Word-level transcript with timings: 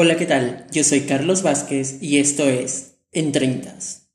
Hola, 0.00 0.16
¿qué 0.16 0.26
tal? 0.26 0.64
Yo 0.70 0.84
soy 0.84 1.00
Carlos 1.00 1.42
Vázquez 1.42 2.00
y 2.00 2.18
esto 2.18 2.48
es 2.48 2.98
En 3.10 3.32
Treintas. 3.32 4.06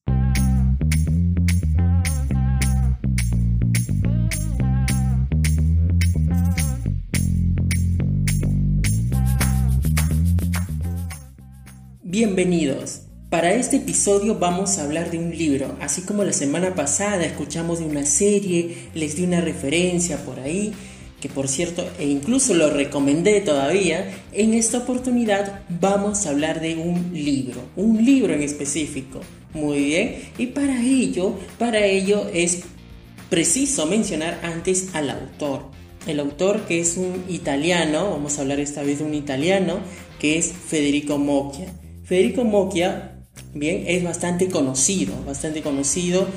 Bienvenidos. 12.02 13.02
Para 13.29 13.52
este 13.52 13.75
episodio 13.75 14.39
vamos 14.39 14.77
a 14.77 14.86
hablar 14.86 15.11
de 15.11 15.18
un 15.18 15.38
libro, 15.38 15.75
así 15.81 16.04
como 16.04 16.23
la 16.23 16.31
semana 16.31 16.75
pasada 16.75 17.25
escuchamos 17.25 17.79
de 17.79 17.86
una 17.86 18.05
serie, 18.05 18.89
les 18.93 19.18
di 19.18 19.23
una 19.23 19.41
referencia 19.41 20.15
por 20.23 20.39
ahí 20.39 20.73
que 21.23 21.29
por 21.29 21.47
cierto, 21.47 21.89
e 21.99 22.05
incluso 22.05 22.53
lo 22.53 22.69
recomendé 22.69 23.39
todavía, 23.39 24.13
en 24.33 24.53
esta 24.53 24.79
oportunidad 24.79 25.61
vamos 25.69 26.25
a 26.25 26.31
hablar 26.31 26.59
de 26.59 26.75
un 26.75 27.11
libro, 27.13 27.61
un 27.77 28.04
libro 28.04 28.33
en 28.33 28.41
específico. 28.41 29.21
Muy 29.54 29.86
bien, 29.86 30.17
y 30.37 30.47
para 30.47 30.83
ello, 30.83 31.36
para 31.57 31.86
ello 31.86 32.28
es 32.34 32.64
preciso 33.30 33.86
mencionar 33.86 34.41
antes 34.44 34.94
al 34.94 35.09
autor. 35.09 35.62
El 36.08 36.20
autor 36.20 36.66
que 36.66 36.81
es 36.81 36.98
un 36.98 37.23
italiano, 37.30 38.12
vamos 38.12 38.38
a 38.38 38.42
hablar 38.42 38.59
esta 38.59 38.84
vez 38.84 39.00
de 39.00 39.05
un 39.05 39.14
italiano, 39.14 39.78
que 40.20 40.38
es 40.38 40.52
Federico 40.52 41.17
Mocchia. 41.20 41.67
Federico 42.03 42.44
Mocchia, 42.44 43.16
bien, 43.53 43.86
es 43.88 44.03
bastante 44.03 44.50
conocido, 44.50 45.14
bastante 45.26 45.62
conocido 45.62 46.28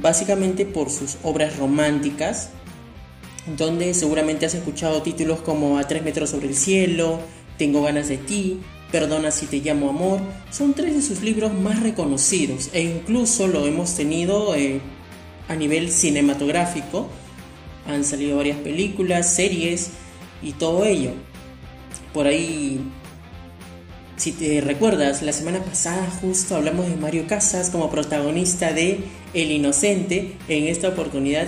básicamente 0.00 0.66
por 0.66 0.90
sus 0.90 1.16
obras 1.22 1.56
románticas, 1.56 2.50
donde 3.46 3.94
seguramente 3.94 4.46
has 4.46 4.54
escuchado 4.54 5.02
títulos 5.02 5.40
como 5.40 5.78
A 5.78 5.84
tres 5.84 6.02
metros 6.02 6.30
sobre 6.30 6.48
el 6.48 6.56
cielo, 6.56 7.20
Tengo 7.56 7.82
ganas 7.82 8.08
de 8.08 8.16
ti, 8.18 8.60
Perdona 8.90 9.30
si 9.30 9.46
te 9.46 9.58
llamo 9.58 9.88
amor, 9.88 10.20
son 10.50 10.74
tres 10.74 10.94
de 10.94 11.02
sus 11.02 11.22
libros 11.22 11.54
más 11.54 11.80
reconocidos 11.80 12.70
e 12.72 12.82
incluso 12.82 13.46
lo 13.46 13.64
hemos 13.66 13.94
tenido 13.94 14.54
eh, 14.56 14.80
a 15.48 15.54
nivel 15.54 15.92
cinematográfico. 15.92 17.08
Han 17.86 18.04
salido 18.04 18.36
varias 18.36 18.58
películas, 18.58 19.32
series 19.32 19.90
y 20.42 20.52
todo 20.52 20.84
ello. 20.84 21.12
Por 22.12 22.26
ahí, 22.26 22.80
si 24.16 24.32
te 24.32 24.60
recuerdas, 24.60 25.22
la 25.22 25.32
semana 25.32 25.62
pasada 25.62 26.10
justo 26.20 26.56
hablamos 26.56 26.88
de 26.88 26.96
Mario 26.96 27.28
Casas 27.28 27.70
como 27.70 27.90
protagonista 27.90 28.72
de 28.72 29.04
El 29.34 29.52
Inocente. 29.52 30.36
En 30.48 30.66
esta 30.66 30.88
oportunidad 30.88 31.46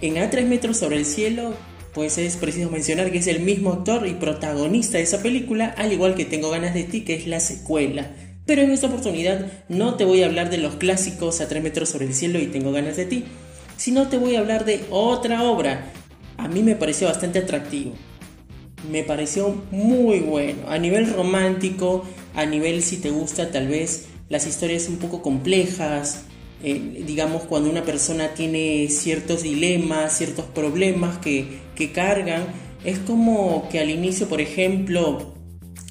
en 0.00 0.18
A 0.18 0.30
tres 0.30 0.46
metros 0.46 0.78
sobre 0.78 0.96
el 0.96 1.04
cielo, 1.04 1.54
pues 1.94 2.18
es 2.18 2.36
preciso 2.36 2.70
mencionar 2.70 3.10
que 3.10 3.18
es 3.18 3.26
el 3.26 3.40
mismo 3.40 3.72
actor 3.72 4.06
y 4.06 4.14
protagonista 4.14 4.98
de 4.98 5.04
esa 5.04 5.22
película, 5.22 5.74
al 5.76 5.92
igual 5.92 6.14
que 6.14 6.24
Tengo 6.24 6.50
ganas 6.50 6.74
de 6.74 6.84
ti, 6.84 7.02
que 7.02 7.14
es 7.14 7.26
la 7.26 7.40
secuela. 7.40 8.10
Pero 8.46 8.62
en 8.62 8.70
esta 8.70 8.86
oportunidad 8.86 9.46
no 9.68 9.94
te 9.94 10.04
voy 10.04 10.22
a 10.22 10.26
hablar 10.26 10.50
de 10.50 10.58
los 10.58 10.76
clásicos 10.76 11.40
A 11.40 11.48
tres 11.48 11.62
metros 11.62 11.90
sobre 11.90 12.06
el 12.06 12.14
cielo 12.14 12.38
y 12.38 12.46
Tengo 12.46 12.72
ganas 12.72 12.96
de 12.96 13.06
ti, 13.06 13.24
sino 13.76 14.08
te 14.08 14.18
voy 14.18 14.36
a 14.36 14.40
hablar 14.40 14.64
de 14.64 14.80
otra 14.90 15.42
obra. 15.42 15.92
A 16.36 16.48
mí 16.48 16.62
me 16.62 16.76
pareció 16.76 17.08
bastante 17.08 17.40
atractivo. 17.40 17.92
Me 18.90 19.02
pareció 19.02 19.62
muy 19.70 20.20
bueno. 20.20 20.68
A 20.68 20.78
nivel 20.78 21.12
romántico, 21.12 22.04
a 22.34 22.46
nivel 22.46 22.82
si 22.82 22.96
te 22.96 23.10
gusta 23.10 23.50
tal 23.50 23.68
vez 23.68 24.06
las 24.30 24.46
historias 24.46 24.88
un 24.88 24.96
poco 24.96 25.22
complejas, 25.22 26.24
eh, 26.62 27.04
digamos, 27.06 27.42
cuando 27.44 27.70
una 27.70 27.84
persona 27.84 28.34
tiene 28.34 28.88
ciertos 28.88 29.42
dilemas, 29.42 30.16
ciertos 30.16 30.44
problemas 30.46 31.18
que, 31.18 31.60
que 31.74 31.92
cargan, 31.92 32.44
es 32.84 32.98
como 32.98 33.68
que 33.70 33.80
al 33.80 33.90
inicio, 33.90 34.28
por 34.28 34.40
ejemplo, 34.40 35.34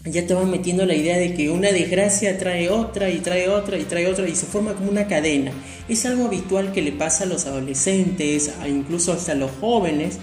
ya 0.05 0.25
te 0.25 0.33
van 0.33 0.49
metiendo 0.49 0.85
la 0.85 0.95
idea 0.95 1.17
de 1.17 1.33
que 1.33 1.49
una 1.49 1.71
desgracia 1.71 2.37
trae 2.37 2.69
otra 2.69 3.09
y 3.09 3.17
trae 3.17 3.49
otra 3.49 3.77
y 3.77 3.83
trae 3.83 4.07
otra 4.07 4.27
y 4.27 4.35
se 4.35 4.45
forma 4.45 4.73
como 4.73 4.89
una 4.89 5.07
cadena. 5.07 5.51
Es 5.87 6.05
algo 6.05 6.25
habitual 6.25 6.71
que 6.71 6.81
le 6.81 6.91
pasa 6.91 7.25
a 7.25 7.27
los 7.27 7.45
adolescentes, 7.45 8.51
incluso 8.67 9.11
hasta 9.11 9.33
a 9.33 9.35
los 9.35 9.51
jóvenes, 9.59 10.19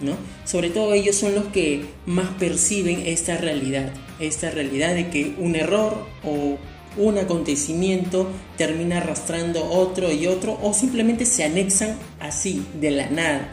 ¿no? 0.00 0.16
Sobre 0.44 0.70
todo 0.70 0.92
ellos 0.92 1.16
son 1.16 1.34
los 1.34 1.46
que 1.46 1.84
más 2.06 2.28
perciben 2.38 3.02
esta 3.06 3.36
realidad, 3.36 3.92
esta 4.20 4.50
realidad 4.50 4.94
de 4.94 5.08
que 5.08 5.34
un 5.38 5.56
error 5.56 6.06
o 6.24 6.58
un 6.96 7.18
acontecimiento 7.18 8.28
termina 8.56 8.98
arrastrando 8.98 9.64
otro 9.64 10.12
y 10.12 10.26
otro 10.26 10.58
o 10.62 10.72
simplemente 10.74 11.26
se 11.26 11.44
anexan 11.44 11.96
así, 12.20 12.64
de 12.80 12.90
la 12.90 13.10
nada. 13.10 13.48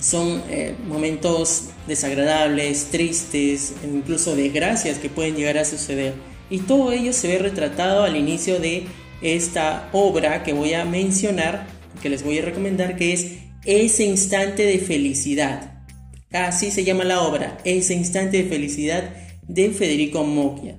Son 0.00 0.42
eh, 0.48 0.74
momentos 0.88 1.66
desagradables, 1.86 2.86
tristes, 2.86 3.74
incluso 3.84 4.34
desgracias 4.34 4.98
que 4.98 5.10
pueden 5.10 5.36
llegar 5.36 5.58
a 5.58 5.64
suceder. 5.64 6.14
Y 6.48 6.60
todo 6.60 6.92
ello 6.92 7.12
se 7.12 7.28
ve 7.28 7.38
retratado 7.38 8.04
al 8.04 8.16
inicio 8.16 8.58
de 8.58 8.86
esta 9.20 9.90
obra 9.92 10.42
que 10.42 10.54
voy 10.54 10.72
a 10.72 10.84
mencionar, 10.84 11.66
que 12.02 12.08
les 12.08 12.24
voy 12.24 12.38
a 12.38 12.42
recomendar, 12.42 12.96
que 12.96 13.12
es 13.12 13.26
Ese 13.66 14.04
instante 14.04 14.64
de 14.64 14.78
felicidad. 14.78 15.84
Así 16.32 16.70
se 16.70 16.84
llama 16.84 17.04
la 17.04 17.20
obra, 17.20 17.58
Ese 17.64 17.92
instante 17.92 18.42
de 18.42 18.48
felicidad 18.48 19.10
de 19.46 19.70
Federico 19.70 20.24
Mocchia. 20.24 20.76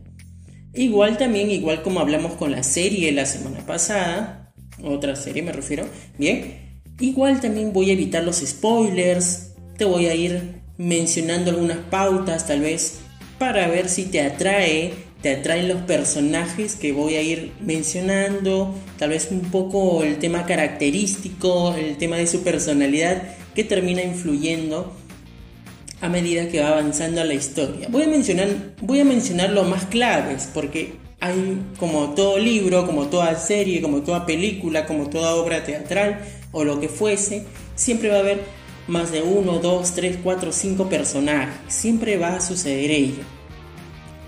Igual 0.73 1.17
también, 1.17 1.51
igual 1.51 1.81
como 1.81 1.99
hablamos 1.99 2.33
con 2.33 2.51
la 2.51 2.63
serie 2.63 3.11
la 3.11 3.25
semana 3.25 3.65
pasada, 3.65 4.53
otra 4.81 5.15
serie 5.15 5.43
me 5.43 5.51
refiero, 5.51 5.85
bien, 6.17 6.79
igual 6.99 7.41
también 7.41 7.73
voy 7.73 7.89
a 7.89 7.93
evitar 7.93 8.23
los 8.23 8.37
spoilers, 8.37 9.53
te 9.77 9.83
voy 9.83 10.05
a 10.05 10.15
ir 10.15 10.61
mencionando 10.77 11.51
algunas 11.51 11.77
pautas 11.77 12.47
tal 12.47 12.61
vez 12.61 12.99
para 13.37 13.67
ver 13.67 13.89
si 13.89 14.05
te 14.05 14.21
atrae, 14.21 14.93
te 15.21 15.31
atraen 15.31 15.67
los 15.67 15.81
personajes 15.81 16.75
que 16.75 16.93
voy 16.93 17.15
a 17.15 17.21
ir 17.21 17.51
mencionando, 17.59 18.73
tal 18.97 19.09
vez 19.09 19.27
un 19.29 19.41
poco 19.51 20.03
el 20.03 20.19
tema 20.19 20.45
característico, 20.45 21.75
el 21.75 21.97
tema 21.97 22.15
de 22.15 22.27
su 22.27 22.43
personalidad 22.43 23.35
que 23.53 23.63
termina 23.65 24.03
influyendo 24.03 24.95
a 26.01 26.09
medida 26.09 26.47
que 26.50 26.59
va 26.59 26.69
avanzando 26.69 27.23
la 27.23 27.34
historia. 27.34 27.88
Voy 27.89 28.03
a 28.03 28.07
mencionar, 28.07 28.50
voy 28.81 29.00
a 29.00 29.06
mencionar 29.06 29.51
lo 29.51 29.63
más 29.63 29.85
claves, 29.85 30.50
porque 30.53 30.94
hay 31.19 31.62
como 31.78 32.16
todo 32.16 32.39
libro, 32.39 32.88
como 32.88 33.07
toda 33.07 33.35
serie, 33.35 33.81
como 33.81 34.01
toda 34.01 34.25
película, 34.25 34.88
como 34.88 35.09
toda 35.09 35.35
obra 35.35 35.63
teatral 35.63 36.19
o 36.51 36.63
lo 36.63 36.79
que 36.79 36.90
fuese, 36.90 37.45
siempre 37.75 38.09
va 38.09 38.17
a 38.17 38.19
haber 38.19 38.41
más 38.88 39.11
de 39.11 39.22
uno, 39.22 39.59
dos, 39.59 39.94
tres, 39.94 40.17
cuatro, 40.22 40.51
cinco 40.51 40.90
personajes. 40.90 41.53
Siempre 41.67 42.17
va 42.17 42.35
a 42.35 42.41
suceder 42.41 42.90
ello. 42.90 43.23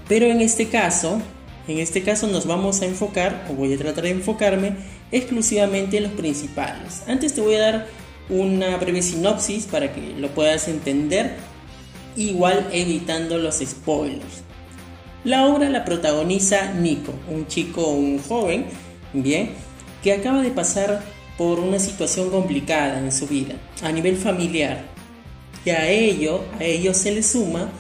Pero 0.08 0.28
en 0.28 0.42
este 0.42 0.68
caso, 0.68 1.20
en 1.68 1.80
este 1.80 2.04
caso 2.04 2.28
nos 2.28 2.46
vamos 2.46 2.82
a 2.82 2.86
enfocar, 2.86 3.48
o 3.50 3.54
voy 3.54 3.74
a 3.74 3.78
tratar 3.78 4.04
de 4.04 4.12
enfocarme, 4.12 4.76
exclusivamente 5.12 5.98
en 5.98 6.04
los 6.04 6.12
principales. 6.12 7.02
Antes 7.08 7.34
te 7.34 7.42
voy 7.42 7.56
a 7.56 7.62
dar 7.62 7.88
una 8.30 8.78
breve 8.78 9.02
sinopsis 9.02 9.66
para 9.66 9.92
que 9.92 10.14
lo 10.18 10.30
puedas 10.30 10.68
entender 10.68 11.36
igual 12.16 12.70
evitando 12.72 13.38
los 13.38 13.60
spoilers. 13.60 14.44
La 15.24 15.48
obra 15.48 15.70
la 15.70 15.86
protagoniza 15.86 16.74
Nico, 16.74 17.14
un 17.30 17.48
chico, 17.48 17.88
un 17.88 18.20
joven, 18.20 18.66
bien, 19.14 19.52
que 20.04 20.14
acaba 20.14 20.42
de 20.42 20.52
pasar 20.52 21.02
por 21.38 21.60
una 21.60 21.80
situación 21.80 22.30
complicada 22.30 23.00
en 23.00 23.12
su 23.12 23.28
vida, 23.28 23.56
a 23.82 23.92
nivel 23.92 24.18
familiar. 24.18 24.84
Y 25.66 25.70
a 25.70 25.90
ello, 25.90 26.42
a 26.60 26.64
ello 26.66 26.94
se 26.94 27.12
le 27.12 27.24
suma 27.24 27.72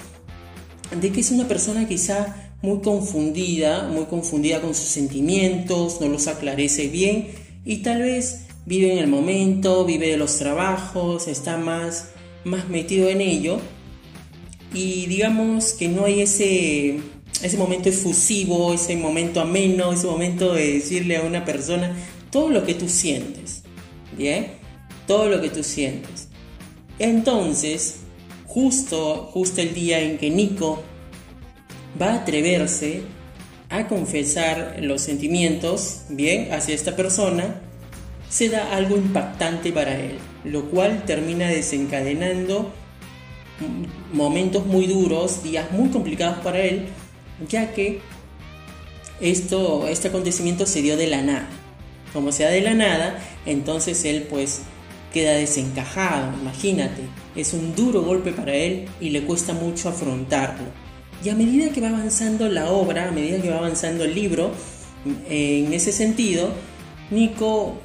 de 0.99 1.11
que 1.11 1.19
es 1.19 1.31
una 1.31 1.47
persona 1.47 1.87
quizá 1.87 2.51
muy 2.61 2.79
confundida, 2.79 3.89
muy 3.89 4.05
confundida 4.05 4.61
con 4.61 4.73
sus 4.73 4.87
sentimientos, 4.87 5.99
no 5.99 6.07
los 6.07 6.27
aclarece 6.27 6.87
bien 6.87 7.27
y 7.65 7.77
tal 7.77 8.01
vez 8.01 8.45
vive 8.65 8.93
en 8.93 8.99
el 8.99 9.07
momento, 9.07 9.83
vive 9.83 10.07
de 10.07 10.17
los 10.17 10.37
trabajos, 10.37 11.27
está 11.27 11.57
más, 11.57 12.11
más 12.45 12.69
metido 12.69 13.09
en 13.09 13.19
ello 13.19 13.59
y 14.73 15.05
digamos 15.05 15.73
que 15.73 15.87
no 15.87 16.05
hay 16.05 16.21
ese, 16.21 16.99
ese 17.41 17.57
momento 17.57 17.89
efusivo, 17.89 18.73
ese 18.73 18.95
momento 18.95 19.41
ameno, 19.41 19.93
ese 19.93 20.07
momento 20.07 20.53
de 20.53 20.73
decirle 20.73 21.17
a 21.17 21.21
una 21.21 21.45
persona 21.45 21.95
todo 22.31 22.49
lo 22.49 22.65
que 22.65 22.73
tú 22.73 22.89
sientes, 22.89 23.63
¿bien? 24.17 24.47
Todo 25.05 25.29
lo 25.29 25.41
que 25.41 25.49
tú 25.49 25.63
sientes. 25.63 26.29
Entonces, 26.97 27.97
justo, 28.45 29.29
justo 29.31 29.61
el 29.61 29.73
día 29.73 29.99
en 29.99 30.17
que 30.17 30.29
Nico 30.29 30.83
va 32.01 32.11
a 32.11 32.15
atreverse 32.21 33.01
a 33.69 33.87
confesar 33.87 34.77
los 34.81 35.01
sentimientos, 35.01 36.03
bien, 36.09 36.51
hacia 36.51 36.75
esta 36.75 36.95
persona, 36.95 37.61
se 38.29 38.49
da 38.49 38.75
algo 38.75 38.97
impactante 38.97 39.71
para 39.71 39.99
él, 39.99 40.17
lo 40.43 40.69
cual 40.69 41.03
termina 41.05 41.47
desencadenando 41.47 42.71
momentos 44.11 44.65
muy 44.65 44.87
duros, 44.87 45.43
días 45.43 45.71
muy 45.71 45.89
complicados 45.89 46.39
para 46.39 46.59
él, 46.59 46.87
ya 47.47 47.73
que 47.73 48.01
esto, 49.19 49.87
este 49.87 50.09
acontecimiento 50.09 50.65
se 50.65 50.81
dio 50.81 50.97
de 50.97 51.07
la 51.07 51.21
nada. 51.21 51.49
Como 52.13 52.31
sea 52.31 52.49
de 52.49 52.61
la 52.61 52.73
nada, 52.73 53.19
entonces 53.45 54.05
él 54.05 54.27
pues 54.29 54.61
queda 55.11 55.33
desencajado, 55.33 56.33
imagínate, 56.41 57.03
es 57.35 57.53
un 57.53 57.75
duro 57.75 58.01
golpe 58.01 58.31
para 58.31 58.53
él 58.53 58.85
y 58.99 59.09
le 59.09 59.23
cuesta 59.23 59.53
mucho 59.53 59.89
afrontarlo. 59.89 60.65
Y 61.23 61.29
a 61.29 61.35
medida 61.35 61.71
que 61.71 61.81
va 61.81 61.89
avanzando 61.89 62.49
la 62.49 62.69
obra, 62.71 63.07
a 63.07 63.11
medida 63.11 63.41
que 63.41 63.49
va 63.49 63.57
avanzando 63.57 64.03
el 64.03 64.13
libro, 64.13 64.51
en 65.29 65.73
ese 65.73 65.91
sentido, 65.91 66.51
Nico 67.11 67.77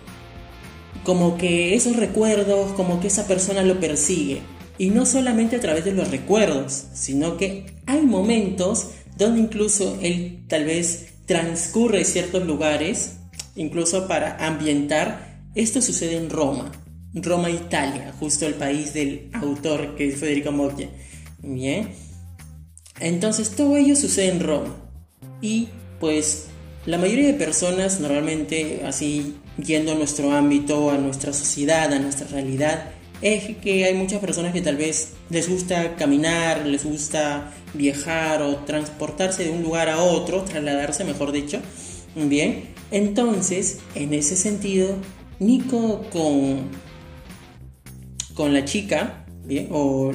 como 1.05 1.39
que 1.39 1.75
esos 1.75 1.97
recuerdos, 1.97 2.73
como 2.73 3.01
que 3.01 3.07
esa 3.07 3.27
persona 3.27 3.63
lo 3.63 3.81
persigue. 3.81 4.43
Y 4.79 4.91
no 4.91 5.05
solamente 5.07 5.57
a 5.57 5.61
través 5.61 5.85
de 5.85 5.93
los 5.93 6.11
recuerdos, 6.11 6.85
sino 6.95 7.37
que 7.37 7.67
hay 7.87 8.03
momentos 8.03 8.91
donde 9.17 9.41
incluso 9.41 9.99
él 10.01 10.45
tal 10.49 10.65
vez 10.65 11.09
transcurre 11.27 12.05
ciertos 12.05 12.47
lugares, 12.47 13.17
incluso 13.57 14.07
para 14.07 14.47
ambientar. 14.47 15.43
Esto 15.55 15.83
sucede 15.83 16.17
en 16.17 16.31
Roma, 16.31 16.71
Roma, 17.15 17.51
Italia, 17.51 18.15
justo 18.19 18.47
el 18.47 18.55
país 18.55 18.95
del 18.95 19.31
autor 19.33 19.97
que 19.97 20.09
es 20.09 20.17
Federico 20.19 20.53
Moglia. 20.53 20.89
Bien. 21.43 21.89
Entonces 23.01 23.51
todo 23.51 23.77
ello 23.77 23.97
sucede 23.97 24.29
en 24.29 24.41
Roma. 24.41 24.77
Y 25.41 25.69
pues 26.01 26.47
la 26.87 26.99
mayoría 26.99 27.27
de 27.27 27.35
personas 27.35 28.01
normalmente 28.01 28.83
así 28.87 29.37
yendo 29.63 29.93
a 29.93 29.95
nuestro 29.95 30.33
ámbito, 30.33 30.91
a 30.91 30.99
nuestra 30.99 31.33
sociedad, 31.33 31.93
a 31.93 31.99
nuestra 31.99 32.27
realidad, 32.29 32.93
es 33.21 33.57
que 33.57 33.85
hay 33.85 33.95
muchas 33.95 34.21
personas 34.21 34.53
que 34.53 34.61
tal 34.61 34.77
vez 34.77 35.15
les 35.31 35.49
gusta 35.49 35.97
caminar, 35.97 36.67
les 36.67 36.85
gusta 36.85 37.53
viajar 37.75 38.43
o 38.43 38.57
transportarse 38.59 39.45
de 39.45 39.51
un 39.51 39.63
lugar 39.63 39.89
a 39.89 40.01
otro, 40.01 40.43
trasladarse, 40.43 41.05
mejor 41.05 41.33
dicho. 41.33 41.61
Bien, 42.15 42.65
entonces, 42.91 43.81
en 43.95 44.15
ese 44.15 44.37
sentido, 44.37 44.97
Nico 45.41 46.05
con, 46.11 46.69
con 48.35 48.53
la 48.53 48.65
chica, 48.65 49.27
bien, 49.45 49.69
o... 49.71 50.13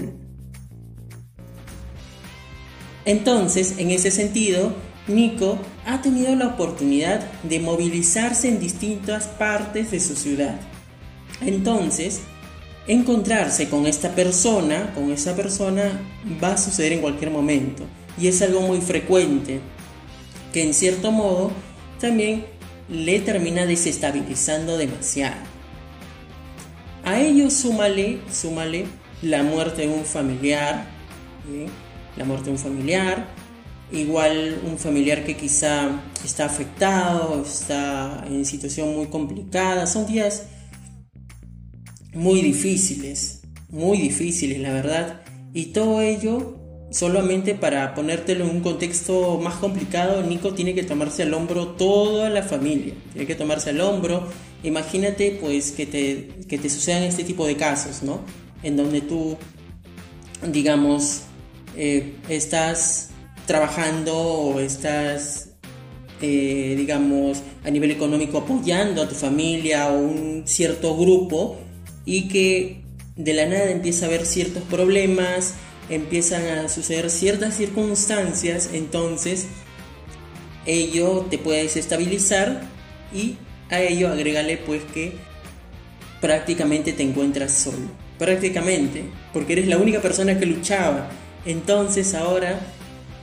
Entonces, 3.06 3.76
en 3.80 3.92
ese 3.92 4.12
sentido, 4.12 4.74
Nico 5.08 5.58
ha 5.86 6.02
tenido 6.02 6.34
la 6.36 6.48
oportunidad 6.48 7.22
de 7.44 7.60
movilizarse 7.60 8.48
en 8.48 8.62
distintas 8.62 9.28
partes 9.28 9.92
de 9.92 10.00
su 10.00 10.16
ciudad. 10.16 10.56
Entonces, 11.42 12.22
encontrarse 12.88 13.70
con 13.70 13.86
esta 13.86 14.14
persona, 14.14 14.92
con 14.94 15.12
esa 15.12 15.36
persona, 15.36 16.02
va 16.44 16.54
a 16.54 16.58
suceder 16.58 16.94
en 16.94 17.02
cualquier 17.02 17.32
momento. 17.32 17.84
Y 18.18 18.28
es 18.28 18.42
algo 18.42 18.62
muy 18.62 18.82
frecuente, 18.82 19.60
que 20.52 20.64
en 20.64 20.74
cierto 20.74 21.12
modo 21.12 21.52
también 22.00 22.46
le 22.90 23.20
termina 23.20 23.66
desestabilizando 23.66 24.78
demasiado. 24.78 25.38
A 27.04 27.20
ello 27.20 27.50
súmale, 27.50 28.20
súmale 28.32 28.86
la 29.22 29.44
muerte 29.44 29.84
de 29.84 29.90
un 29.90 30.06
familiar, 30.06 30.86
la 32.18 32.26
muerte 32.26 32.46
de 32.46 32.52
un 32.52 32.58
familiar, 32.58 33.28
igual 33.92 34.60
un 34.66 34.78
familiar 34.78 35.24
que 35.24 35.36
quizá 35.36 35.90
está 36.24 36.46
afectado, 36.46 37.42
está 37.46 38.26
en 38.28 38.46
situación 38.46 38.96
muy 38.96 39.08
complicada, 39.08 39.88
son 39.88 40.06
días 40.06 40.48
muy 42.14 42.42
difíciles, 42.42 43.42
muy 43.70 43.98
difíciles, 43.98 44.60
la 44.60 44.72
verdad. 44.74 45.22
Y 45.54 45.68
todo 45.68 46.02
ello 46.02 46.60
solamente 46.92 47.56
para 47.56 47.96
ponértelo 47.96 48.46
en 48.46 48.52
un 48.52 48.62
contexto 48.62 49.40
más 49.40 49.56
complicado, 49.56 50.22
Nico 50.24 50.54
tiene 50.54 50.76
que 50.76 50.84
tomarse 50.84 51.24
al 51.24 51.34
hombro 51.34 51.70
toda 51.70 52.30
la 52.30 52.44
familia, 52.44 52.94
tiene 53.12 53.28
que 53.28 53.36
tomarse 53.36 53.72
al 53.72 53.82
hombro. 53.82 54.28
Imagínate 54.64 55.38
pues 55.42 55.72
que 55.72 55.86
te, 55.86 56.30
que 56.48 56.58
te 56.58 56.70
sucedan 56.70 57.04
este 57.04 57.24
tipo 57.24 57.46
de 57.46 57.58
casos, 57.58 58.04
¿no? 58.04 58.22
En 58.62 58.78
donde 58.78 59.02
tú, 59.02 59.38
digamos, 60.52 61.24
eh, 61.76 62.14
estás 62.30 63.10
trabajando 63.46 64.16
o 64.16 64.60
estás, 64.60 65.50
eh, 66.22 66.76
digamos, 66.78 67.42
a 67.66 67.72
nivel 67.72 67.92
económico 67.92 68.38
apoyando 68.38 69.02
a 69.02 69.10
tu 69.10 69.16
familia 69.16 69.90
o 69.90 69.98
un 69.98 70.44
cierto 70.46 70.96
grupo 70.96 71.58
y 72.06 72.28
que 72.28 72.82
de 73.16 73.34
la 73.34 73.46
nada 73.46 73.70
empieza 73.70 74.06
a 74.06 74.08
haber 74.08 74.26
ciertos 74.26 74.64
problemas, 74.64 75.56
empiezan 75.90 76.46
a 76.46 76.70
suceder 76.70 77.10
ciertas 77.10 77.56
circunstancias, 77.56 78.70
entonces 78.74 79.48
ello 80.66 81.28
te 81.30 81.38
puede 81.38 81.64
desestabilizar 81.64 82.64
y 83.14 83.36
a 83.70 83.82
ello 83.82 84.10
agrégale 84.10 84.58
pues 84.58 84.82
que 84.94 85.14
prácticamente 86.22 86.94
te 86.94 87.04
encuentras 87.04 87.52
solo, 87.52 87.90
prácticamente, 88.18 89.04
porque 89.34 89.54
eres 89.54 89.68
la 89.68 89.78
única 89.78 90.02
persona 90.02 90.40
que 90.40 90.46
luchaba, 90.46 91.10
entonces 91.46 92.14
ahora 92.14 92.60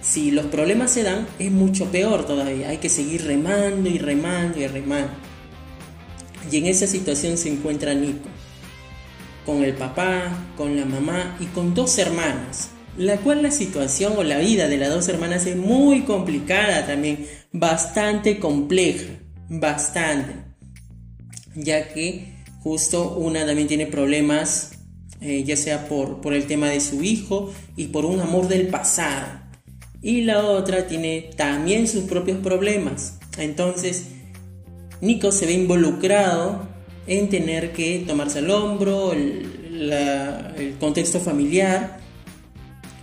si 0.02 0.30
los 0.30 0.46
problemas 0.46 0.92
se 0.92 1.02
dan 1.02 1.26
es 1.38 1.50
mucho 1.50 1.86
peor 1.86 2.26
todavía, 2.26 2.68
hay 2.68 2.78
que 2.78 2.88
seguir 2.88 3.24
remando 3.24 3.88
y 3.88 3.98
remando 3.98 4.58
y 4.58 4.66
remando. 4.66 5.12
Y 6.50 6.56
en 6.56 6.66
esa 6.66 6.86
situación 6.86 7.36
se 7.36 7.50
encuentra 7.50 7.92
Nico 7.94 8.28
con 9.44 9.64
el 9.64 9.74
papá, 9.74 10.32
con 10.56 10.76
la 10.76 10.84
mamá 10.84 11.36
y 11.40 11.46
con 11.46 11.74
dos 11.74 11.98
hermanas, 11.98 12.70
la 12.96 13.16
cual 13.18 13.42
la 13.42 13.50
situación 13.50 14.14
o 14.16 14.22
la 14.22 14.38
vida 14.38 14.68
de 14.68 14.78
las 14.78 14.90
dos 14.90 15.08
hermanas 15.08 15.46
es 15.46 15.56
muy 15.56 16.02
complicada 16.02 16.86
también, 16.86 17.26
bastante 17.52 18.38
compleja, 18.38 19.12
bastante, 19.48 20.34
ya 21.54 21.92
que 21.92 22.34
justo 22.62 23.16
una 23.16 23.46
también 23.46 23.68
tiene 23.68 23.86
problemas, 23.86 24.72
eh, 25.20 25.44
ya 25.44 25.56
sea 25.56 25.88
por, 25.88 26.20
por 26.20 26.34
el 26.34 26.46
tema 26.46 26.68
de 26.68 26.80
su 26.80 27.02
hijo 27.02 27.52
y 27.76 27.86
por 27.86 28.04
un 28.04 28.20
amor 28.20 28.48
del 28.48 28.68
pasado, 28.68 29.40
y 30.02 30.22
la 30.22 30.44
otra 30.44 30.86
tiene 30.86 31.30
también 31.36 31.86
sus 31.88 32.04
propios 32.04 32.38
problemas. 32.38 33.18
Entonces, 33.38 34.06
Nico 35.00 35.32
se 35.32 35.46
ve 35.46 35.52
involucrado 35.52 36.69
en 37.10 37.28
tener 37.28 37.72
que 37.72 38.04
tomarse 38.06 38.38
al 38.38 38.50
hombro, 38.50 39.12
el, 39.12 39.48
contexto 40.78 41.20
familiar 41.20 41.98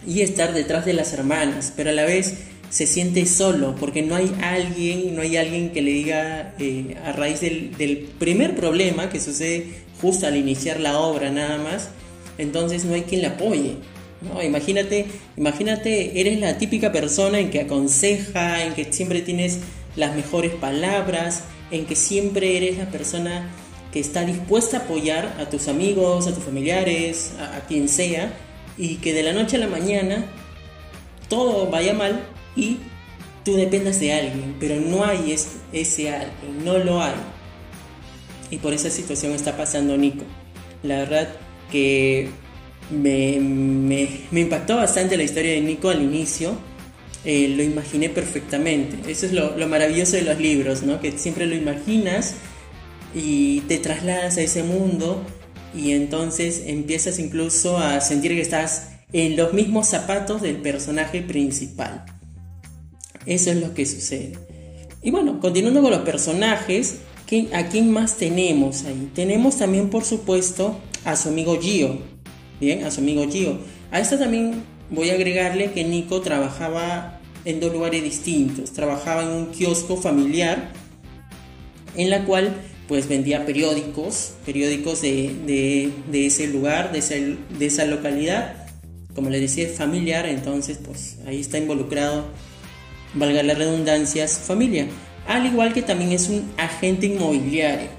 y 0.08 0.22
estar 0.22 0.54
detrás 0.54 0.86
de 0.86 0.94
las 0.94 1.12
hermanas, 1.12 1.74
pero 1.76 1.90
a 1.90 1.94
la 1.94 2.06
vez 2.06 2.36
se 2.70 2.88
siente 2.88 3.26
solo 3.26 3.76
porque 3.76 4.04
no 4.04 4.16
hay 4.16 4.34
alguien, 4.42 5.16
no 5.16 5.22
hay 5.22 5.36
alguien 5.36 5.72
que 5.72 5.82
le 5.82 5.92
diga 5.92 6.54
eh, 6.60 6.96
a 7.04 7.12
raíz 7.12 7.42
del, 7.42 7.76
del, 7.78 7.98
primer 8.18 8.56
problema 8.56 9.10
que 9.10 9.20
sucede 9.20 9.68
justo 10.02 10.28
al 10.28 10.38
iniciar 10.38 10.80
la 10.80 11.00
obra 11.00 11.30
nada 11.30 11.58
más, 11.58 11.90
entonces 12.38 12.86
no 12.86 12.94
hay 12.94 13.02
quien 13.02 13.22
le 13.22 13.28
apoye. 13.28 13.76
¿no? 14.22 14.42
Imagínate, 14.42 15.08
imagínate, 15.36 16.20
eres 16.20 16.40
la 16.40 16.58
típica 16.58 16.94
persona 16.94 17.40
en 17.40 17.50
que 17.50 17.62
aconseja, 17.62 18.64
en 18.64 18.74
que 18.74 18.86
siempre 18.94 19.22
tienes 19.22 19.60
las 19.98 20.16
mejores 20.16 20.54
palabras, 20.54 21.44
en 21.72 21.86
que 21.86 21.96
siempre 21.96 22.56
eres 22.56 22.78
la 22.78 22.90
persona 22.90 23.50
que 23.92 24.00
está 24.00 24.26
dispuesta 24.26 24.78
a 24.78 24.80
apoyar 24.82 25.38
a 25.40 25.50
tus 25.50 25.68
amigos, 25.68 26.28
a 26.28 26.34
tus 26.34 26.44
familiares, 26.44 27.34
a, 27.40 27.66
quien 27.68 27.88
sea, 27.90 28.34
y 28.78 28.96
que 28.96 29.14
de 29.14 29.24
la 29.24 29.34
noche 29.34 29.56
a 29.56 29.60
la 29.60 29.68
mañana 29.68 30.26
todo 31.30 31.70
vaya 31.70 31.94
mal 31.94 32.24
y 32.56 32.78
tú 33.44 33.56
dependas 33.56 34.00
de 34.00 34.14
alguien, 34.14 34.56
pero 34.60 34.76
no 34.76 35.06
hay 35.06 35.36
ese 35.72 36.10
alguien, 36.10 36.66
no 36.66 36.78
lo 36.78 37.02
hay. 37.02 37.16
Y 38.50 38.58
por 38.58 38.74
esa 38.74 38.90
situación 38.90 39.34
está 39.34 39.58
pasando 39.58 39.98
Nico. 39.98 40.24
La 40.84 41.00
verdad 41.00 41.30
que 41.72 42.30
me, 42.90 43.40
me, 43.40 44.40
impactó 44.40 44.78
bastante 44.78 45.18
la 45.18 45.24
historia 45.24 45.52
de 45.54 45.62
Nico 45.62 45.90
al 45.90 46.02
inicio. 46.02 46.58
Eh, 47.26 47.50
lo 47.50 47.64
imaginé 47.64 48.10
perfectamente. 48.10 49.12
Eso 49.12 49.26
es 49.26 49.34
lo, 49.34 49.58
lo, 49.58 49.68
maravilloso 49.68 50.16
de 50.16 50.22
los 50.22 50.40
libros, 50.40 50.84
¿no? 50.84 51.02
Que 51.02 51.12
siempre 51.18 51.46
lo 51.46 51.56
imaginas 51.56 52.36
y 53.18 53.62
te 53.62 53.80
trasladas 53.80 54.38
a 54.38 54.42
ese 54.42 54.64
mundo 54.64 55.24
y 55.76 55.92
entonces 55.92 56.64
empiezas 56.68 57.18
incluso 57.18 57.78
a 57.78 58.00
sentir 58.00 58.32
que 58.34 58.42
estás 58.42 58.90
en 59.12 59.36
los 59.36 59.54
mismos 59.54 59.88
zapatos 59.88 60.42
del 60.42 60.58
personaje 60.58 61.22
principal. 61.22 62.06
Eso 63.26 63.52
es 63.52 63.58
lo 63.58 63.74
que 63.74 63.86
sucede. 63.86 64.34
Y 65.02 65.12
bueno, 65.12 65.40
continuando 65.40 65.82
con 65.82 65.92
los 65.92 66.02
personajes, 66.02 66.98
¿a 67.54 67.66
quién 67.68 67.92
más 67.92 68.18
tenemos 68.18 68.84
ahí? 68.84 69.12
Tenemos 69.14 69.58
también, 69.58 69.90
por 69.90 70.04
supuesto, 70.04 70.80
a 71.04 71.16
su 71.16 71.30
amigo 71.30 71.60
Gio. 71.60 72.00
Bien, 72.60 72.84
a 72.84 72.92
su 72.92 73.02
amigo 73.02 73.28
Gio. 73.30 73.60
A 73.92 74.00
esto 74.00 74.18
también 74.18 74.64
voy 74.90 75.10
a 75.10 75.14
agregarle 75.14 75.72
que 75.72 75.84
Nico 75.84 76.22
trabajaba 76.22 77.20
en 77.46 77.60
dos 77.60 77.74
lugares 77.74 78.04
distintos. 78.04 78.74
Trabajaba 78.74 79.24
en 79.24 79.30
un 79.30 79.46
kiosco 79.48 79.98
familiar 79.98 80.72
en 81.96 82.10
la 82.10 82.26
cual 82.26 82.56
pues 82.88 83.08
vendía 83.08 83.46
periódicos, 83.46 84.34
periódicos 84.46 85.02
de, 85.02 85.92
ese 86.14 86.48
lugar, 86.48 86.92
de, 86.92 87.38
de 87.58 87.66
esa 87.66 87.86
localidad. 87.86 88.68
Como 89.14 89.30
les 89.30 89.42
decía, 89.42 89.68
familiar, 89.68 90.26
entonces 90.28 90.80
pues 90.84 91.18
ahí 91.26 91.42
está 91.42 91.58
involucrado, 91.58 92.26
valga 93.14 93.44
la 93.44 93.56
redundancia, 93.56 94.28
su 94.28 94.42
familia. 94.42 94.88
Al 95.28 95.46
igual 95.46 95.74
que 95.74 95.82
también 95.82 96.12
es 96.12 96.30
un 96.30 96.50
agente 96.58 97.08
inmobiliario. 97.08 97.90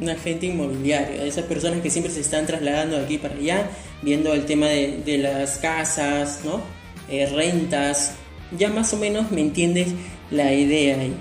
Un 0.00 0.10
agente 0.10 0.46
inmobiliario, 0.46 1.22
esas 1.22 1.44
personas 1.44 1.80
que 1.82 1.90
siempre 1.90 2.12
se 2.12 2.20
están 2.20 2.46
trasladando 2.46 2.96
de 2.96 3.04
aquí 3.04 3.18
para 3.18 3.34
allá, 3.34 3.70
viendo 4.02 4.32
el 4.32 4.46
tema 4.46 4.66
de, 4.66 5.02
de 5.04 5.18
las 5.18 5.58
casas, 5.58 6.40
¿no? 6.44 6.78
eh, 7.08 7.26
rentas. 7.26 8.14
Ya 8.56 8.70
más 8.70 8.92
o 8.92 8.96
menos 8.96 9.30
me 9.30 9.40
entiendes 9.40 9.88
la 10.30 10.52
idea 10.52 10.98
ahí. 10.98 11.14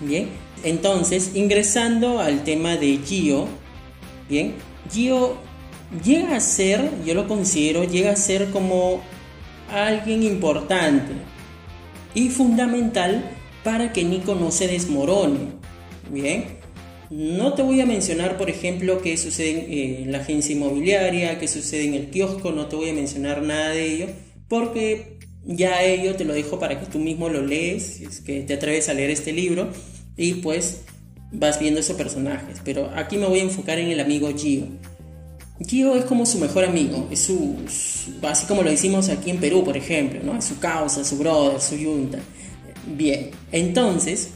Bien, 0.00 0.28
entonces 0.64 1.32
ingresando 1.34 2.20
al 2.20 2.44
tema 2.44 2.76
de 2.76 2.98
Gio, 3.04 3.48
bien, 4.28 4.54
Gio 4.90 5.36
llega 6.04 6.36
a 6.36 6.40
ser, 6.40 6.90
yo 7.04 7.14
lo 7.14 7.28
considero, 7.28 7.84
llega 7.84 8.12
a 8.12 8.16
ser 8.16 8.50
como 8.50 9.02
alguien 9.70 10.22
importante 10.22 11.12
y 12.14 12.28
fundamental 12.28 13.30
para 13.64 13.92
que 13.92 14.04
Nico 14.04 14.34
no 14.34 14.50
se 14.50 14.68
desmorone. 14.68 15.62
Bien, 16.10 16.44
no 17.10 17.54
te 17.54 17.62
voy 17.62 17.80
a 17.80 17.86
mencionar, 17.86 18.36
por 18.36 18.50
ejemplo, 18.50 19.00
qué 19.02 19.16
sucede 19.16 20.02
en 20.02 20.12
la 20.12 20.18
agencia 20.18 20.54
inmobiliaria, 20.54 21.38
qué 21.38 21.48
sucede 21.48 21.84
en 21.84 21.94
el 21.94 22.10
kiosco, 22.10 22.52
no 22.52 22.66
te 22.66 22.76
voy 22.76 22.90
a 22.90 22.94
mencionar 22.94 23.42
nada 23.42 23.70
de 23.70 23.94
ello, 23.94 24.06
porque 24.48 25.18
ya 25.44 25.82
ello 25.82 26.14
te 26.16 26.24
lo 26.24 26.34
dejo 26.34 26.58
para 26.58 26.80
que 26.80 26.86
tú 26.86 26.98
mismo 26.98 27.28
lo 27.28 27.42
lees, 27.42 28.00
es 28.00 28.20
que 28.20 28.40
te 28.40 28.54
atreves 28.54 28.88
a 28.88 28.94
leer 28.94 29.10
este 29.10 29.32
libro, 29.32 29.68
y 30.16 30.34
pues 30.34 30.82
vas 31.32 31.58
viendo 31.58 31.80
esos 31.80 31.96
personajes. 31.96 32.60
Pero 32.64 32.90
aquí 32.94 33.16
me 33.16 33.26
voy 33.26 33.40
a 33.40 33.44
enfocar 33.44 33.78
en 33.78 33.88
el 33.88 34.00
amigo 34.00 34.30
Gio. 34.36 34.66
Gio 35.66 35.94
es 35.94 36.04
como 36.04 36.26
su 36.26 36.38
mejor 36.38 36.64
amigo, 36.64 37.08
es 37.10 37.20
su, 37.20 37.56
así 38.22 38.46
como 38.46 38.62
lo 38.62 38.70
decimos 38.70 39.08
aquí 39.08 39.30
en 39.30 39.38
Perú, 39.38 39.62
por 39.64 39.76
ejemplo, 39.76 40.20
¿no? 40.24 40.40
Su 40.42 40.58
causa, 40.58 41.04
su 41.04 41.18
brother, 41.18 41.60
su 41.60 41.76
yunta. 41.76 42.18
Bien, 42.86 43.30
entonces, 43.52 44.30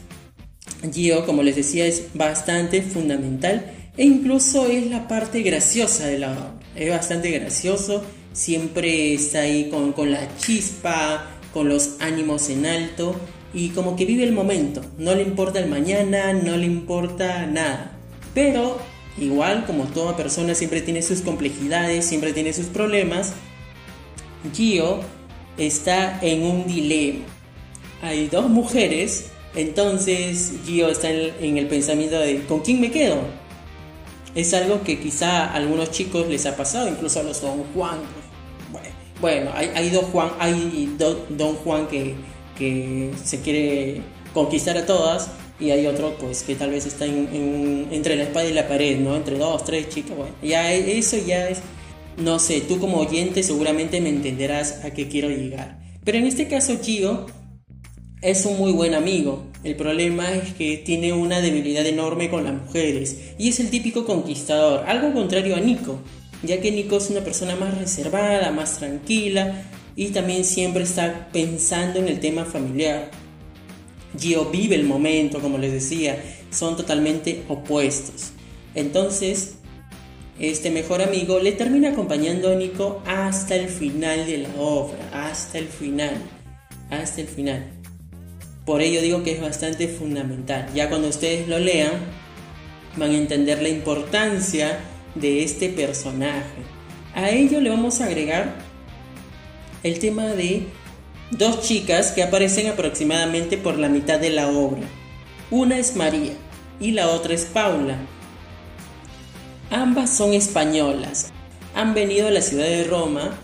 Gio, 0.91 1.25
como 1.25 1.43
les 1.43 1.57
decía, 1.57 1.85
es 1.85 2.05
bastante 2.13 2.81
fundamental 2.81 3.73
e 3.97 4.05
incluso 4.05 4.67
es 4.67 4.87
la 4.87 5.07
parte 5.07 5.41
graciosa 5.41 6.07
de 6.07 6.19
la. 6.19 6.53
Es 6.75 6.89
bastante 6.89 7.31
gracioso, 7.31 8.03
siempre 8.31 9.13
está 9.13 9.39
ahí 9.41 9.69
con, 9.69 9.91
con 9.91 10.11
la 10.11 10.29
chispa, 10.37 11.25
con 11.51 11.67
los 11.67 11.95
ánimos 11.99 12.49
en 12.49 12.67
alto 12.67 13.15
y 13.57 13.69
como 13.69 13.95
que 13.95 14.05
vive 14.05 14.23
el 14.23 14.33
momento. 14.33 14.81
No 14.99 15.15
le 15.15 15.23
importa 15.23 15.59
el 15.59 15.67
mañana, 15.67 16.31
no 16.31 16.55
le 16.57 16.67
importa 16.67 17.47
nada. 17.47 17.91
Pero 18.35 18.77
igual 19.17 19.65
como 19.65 19.85
toda 19.85 20.15
persona 20.15 20.53
siempre 20.53 20.81
tiene 20.81 21.01
sus 21.01 21.21
complejidades, 21.21 22.05
siempre 22.05 22.33
tiene 22.33 22.53
sus 22.53 22.67
problemas, 22.67 23.33
Gio 24.53 24.99
está 25.57 26.19
en 26.21 26.43
un 26.43 26.67
dilema. 26.67 27.25
Hay 28.03 28.27
dos 28.27 28.47
mujeres, 28.47 29.31
entonces 29.55 30.53
Gio 30.63 30.89
está 30.89 31.09
en, 31.09 31.57
el 31.57 31.65
pensamiento 31.67 32.19
de 32.19 32.43
¿con 32.43 32.59
quién 32.59 32.79
me 32.79 32.91
quedo? 32.91 33.21
Es 34.35 34.53
algo 34.53 34.83
que 34.83 34.99
quizá 34.99 35.45
a 35.45 35.55
algunos 35.55 35.89
chicos 35.89 36.27
les 36.27 36.45
ha 36.45 36.55
pasado, 36.55 36.87
incluso 36.89 37.21
a 37.21 37.23
los 37.23 37.41
Don 37.41 37.63
Juan. 37.73 37.97
Bueno, 39.19 39.49
hay, 39.55 39.89
dos 39.89 40.05
Juan, 40.11 40.29
hay 40.37 40.95
Don 41.29 41.55
Juan 41.55 41.87
que, 41.87 42.13
que 42.57 43.11
se 43.23 43.41
quiere 43.41 44.01
conquistar 44.33 44.77
a 44.77 44.85
todas 44.85 45.29
y 45.59 45.71
hay 45.71 45.87
otro 45.87 46.15
pues 46.19 46.43
que 46.43 46.55
tal 46.55 46.69
vez 46.69 46.85
está 46.85 47.05
entre 47.05 48.15
la 48.15 48.23
espada 48.23 48.47
y 48.47 48.53
la 48.53 48.67
pared, 48.67 48.99
¿no? 48.99 49.15
Entre 49.15 49.37
dos, 49.37 49.63
tres 49.65 49.89
chicas, 49.89 50.15
bueno, 50.15 50.33
ya 50.43 50.71
e, 50.71 50.97
eso 50.97 51.17
ya 51.25 51.49
es, 51.49 51.59
no 52.17 52.39
sé, 52.39 52.61
tú 52.61 52.79
como 52.79 52.97
oyente 52.99 53.43
seguramente 53.43 54.01
me 54.01 54.09
entenderás 54.09 54.83
a 54.85 54.91
qué 54.91 55.07
quiero 55.07 55.29
llegar. 55.29 55.79
Pero 56.03 56.19
en 56.19 56.25
este 56.25 56.47
caso 56.47 56.77
Gio 56.81 57.25
es 58.21 58.45
un 58.45 58.57
muy 58.57 58.71
buen 58.71 58.93
amigo. 58.93 59.45
El 59.63 59.75
problema 59.75 60.31
es 60.31 60.53
que 60.53 60.77
tiene 60.77 61.13
una 61.13 61.41
debilidad 61.41 61.85
enorme 61.85 62.29
con 62.29 62.43
las 62.43 62.53
mujeres 62.53 63.33
y 63.37 63.49
es 63.49 63.59
el 63.59 63.69
típico 63.69 64.05
conquistador, 64.05 64.85
algo 64.87 65.13
contrario 65.13 65.55
a 65.55 65.59
Nico, 65.59 65.99
ya 66.43 66.61
que 66.61 66.71
Nico 66.71 66.97
es 66.97 67.09
una 67.09 67.21
persona 67.21 67.55
más 67.55 67.77
reservada, 67.77 68.51
más 68.51 68.77
tranquila 68.77 69.63
y 69.97 70.09
también 70.09 70.45
siempre 70.45 70.83
está 70.83 71.27
pensando 71.33 71.99
en 71.99 72.07
el 72.07 72.19
tema 72.19 72.45
familiar. 72.45 73.09
Gio 74.17 74.45
vive 74.45 74.75
el 74.75 74.85
momento, 74.85 75.39
como 75.41 75.57
les 75.57 75.73
decía, 75.73 76.23
son 76.51 76.77
totalmente 76.77 77.43
opuestos. 77.49 78.31
Entonces, 78.75 79.55
este 80.39 80.69
mejor 80.69 81.01
amigo 81.01 81.39
le 81.39 81.51
termina 81.51 81.89
acompañando 81.89 82.51
a 82.51 82.55
Nico 82.55 83.01
hasta 83.07 83.55
el 83.55 83.69
final 83.69 84.27
de 84.27 84.37
la 84.37 84.49
obra, 84.59 84.99
hasta 85.11 85.57
el 85.57 85.67
final, 85.67 86.15
hasta 86.91 87.21
el 87.21 87.27
final. 87.27 87.65
Por 88.65 88.83
ello 88.83 89.01
digo 89.01 89.23
que 89.23 89.31
es 89.31 89.41
bastante 89.41 89.87
fundamental. 89.87 90.69
Ya 90.75 90.89
cuando 90.89 91.07
ustedes 91.07 91.47
lo 91.47 91.57
lean, 91.57 91.93
van 92.97 93.11
a 93.11 93.17
entender 93.17 93.63
la 93.63 93.69
importancia 93.69 94.77
de 95.15 95.43
este 95.43 95.69
personaje. 95.69 96.61
A 97.15 97.31
ello 97.31 97.59
le 97.61 97.71
vamos 97.71 97.99
a 97.99 98.05
agregar 98.05 98.66
el 99.87 99.99
tema 99.99 100.25
de 100.25 100.67
dos 101.31 101.61
chicas 101.61 102.11
que 102.11 102.23
aparecen 102.23 102.67
aproximadamente 102.67 103.57
por 103.57 103.77
la 103.77 103.89
mitad 103.89 104.19
de 104.19 104.29
la 104.29 104.49
obra. 104.49 104.83
Una 105.49 105.77
es 105.77 105.95
María 105.95 106.33
y 106.79 106.91
la 106.91 107.09
otra 107.09 107.33
es 107.33 107.45
Paula. 107.45 107.97
Ambas 109.69 110.15
son 110.15 110.33
españolas. 110.33 111.31
Han 111.73 111.93
venido 111.93 112.27
a 112.27 112.31
la 112.31 112.41
ciudad 112.41 112.65
de 112.65 112.83
Roma 112.83 113.37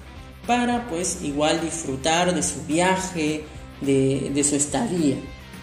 para 0.46 0.88
pues 0.90 1.20
igual 1.24 1.62
disfrutar 1.62 2.34
de 2.36 2.44
su 2.44 2.64
viaje, 2.66 3.46
de, 3.82 4.44
su 4.44 4.56
estadía. 4.56 5.16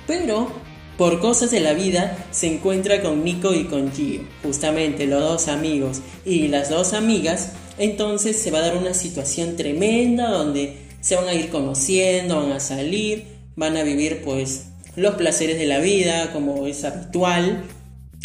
Pero 0.07 0.51
por 0.97 1.21
cosas 1.21 1.51
de 1.51 1.61
la 1.61 1.73
vida 1.73 2.27
se 2.31 2.55
encuentra 2.55 3.03
con 3.03 3.25
Nico 3.25 3.55
y 3.55 3.65
con 3.65 3.93
Gio, 3.93 4.23
justamente 4.43 5.07
los 5.07 5.21
dos 5.21 5.49
amigos 5.49 6.01
y 6.25 6.49
las 6.49 6.71
dos 6.71 6.93
amigas, 6.93 7.53
entonces 7.81 8.37
se 8.37 8.51
va 8.51 8.59
a 8.59 8.67
dar 8.67 8.77
una 8.77 8.93
situación 8.93 9.57
tremenda 9.57 10.29
donde 10.29 10.77
se 11.01 11.17
van 11.17 11.29
a 11.29 11.35
ir 11.35 11.49
conociendo, 11.49 12.37
van 12.37 12.53
a 12.53 12.61
salir, 12.61 13.25
van 13.57 13.79
a 13.79 13.83
vivir 13.83 14.21
pues 14.23 14.67
los 14.97 15.15
placeres 15.15 15.59
de 15.59 15.65
la 15.65 15.79
vida 15.79 16.31
como 16.35 16.67
es 16.67 16.85
habitual. 16.85 17.65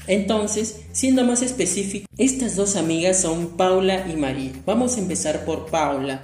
Entonces, 0.07 0.81
siendo 0.91 1.23
más 1.23 1.41
específico, 1.41 2.05
estas 2.17 2.57
dos 2.57 2.75
amigas 2.75 3.21
son 3.21 3.55
Paula 3.55 4.05
y 4.11 4.17
María. 4.17 4.51
Vamos 4.65 4.97
a 4.97 4.99
empezar 4.99 5.45
por 5.45 5.67
Paula. 5.67 6.21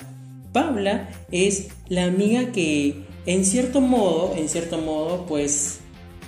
Paula 0.52 1.10
es 1.32 1.68
la 1.88 2.04
amiga 2.04 2.52
que 2.52 3.06
en 3.26 3.46
cierto 3.46 3.80
modo, 3.80 4.36
en 4.36 4.50
cierto 4.50 4.78
modo, 4.78 5.26
pues 5.26 5.80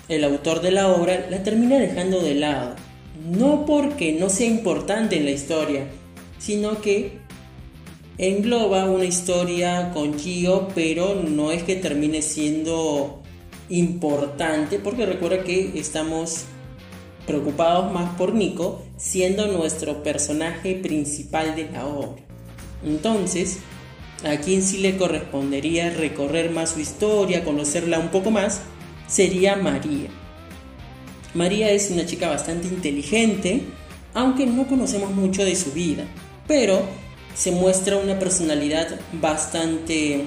el 0.08 0.24
autor 0.24 0.62
de 0.62 0.72
la 0.72 0.88
obra 0.88 1.28
la 1.30 1.44
termina 1.44 1.78
dejando 1.80 2.22
de 2.22 2.36
lado. 2.36 2.76
No 3.30 3.66
porque 3.66 4.14
no 4.14 4.30
sea 4.30 4.48
importante 4.48 5.18
en 5.18 5.26
la 5.26 5.32
historia, 5.32 5.88
sino 6.44 6.82
que 6.82 7.20
engloba 8.18 8.84
una 8.86 9.06
historia 9.06 9.92
con 9.94 10.20
Gio, 10.20 10.68
pero 10.76 11.16
no 11.16 11.54
es 11.54 11.64
que 11.64 11.78
termine 11.78 12.22
siendo 12.22 13.22
importante, 13.70 14.78
porque 14.78 15.06
recuerda 15.06 15.46
que 15.46 15.80
estamos 15.80 16.44
preocupados 17.26 17.94
más 17.94 18.14
por 18.18 18.34
Nico, 18.34 18.84
siendo 18.98 19.48
nuestro 19.48 20.04
personaje 20.04 20.76
principal 20.76 21.56
de 21.56 21.70
la 21.72 21.86
obra. 21.86 22.22
Entonces, 22.86 23.60
a 24.26 24.36
quien 24.36 24.64
sí 24.64 24.80
le 24.80 24.98
correspondería 24.98 25.92
recorrer 25.92 26.52
más 26.52 26.72
su 26.72 26.82
historia, 26.82 27.46
conocerla 27.46 28.00
un 28.00 28.10
poco 28.10 28.32
más, 28.32 28.60
sería 29.08 29.56
María. 29.56 30.10
María 31.34 31.72
es 31.72 31.90
una 31.90 32.06
chica 32.06 32.28
bastante 32.28 32.68
inteligente, 32.68 33.62
aunque 34.14 34.46
no 34.46 34.68
conocemos 34.68 35.12
mucho 35.12 35.46
de 35.46 35.56
su 35.56 35.72
vida, 35.72 36.06
pero 36.48 36.82
se 37.36 37.52
muestra 37.52 37.98
una 37.98 38.20
personalidad 38.20 39.00
bastante 39.14 40.26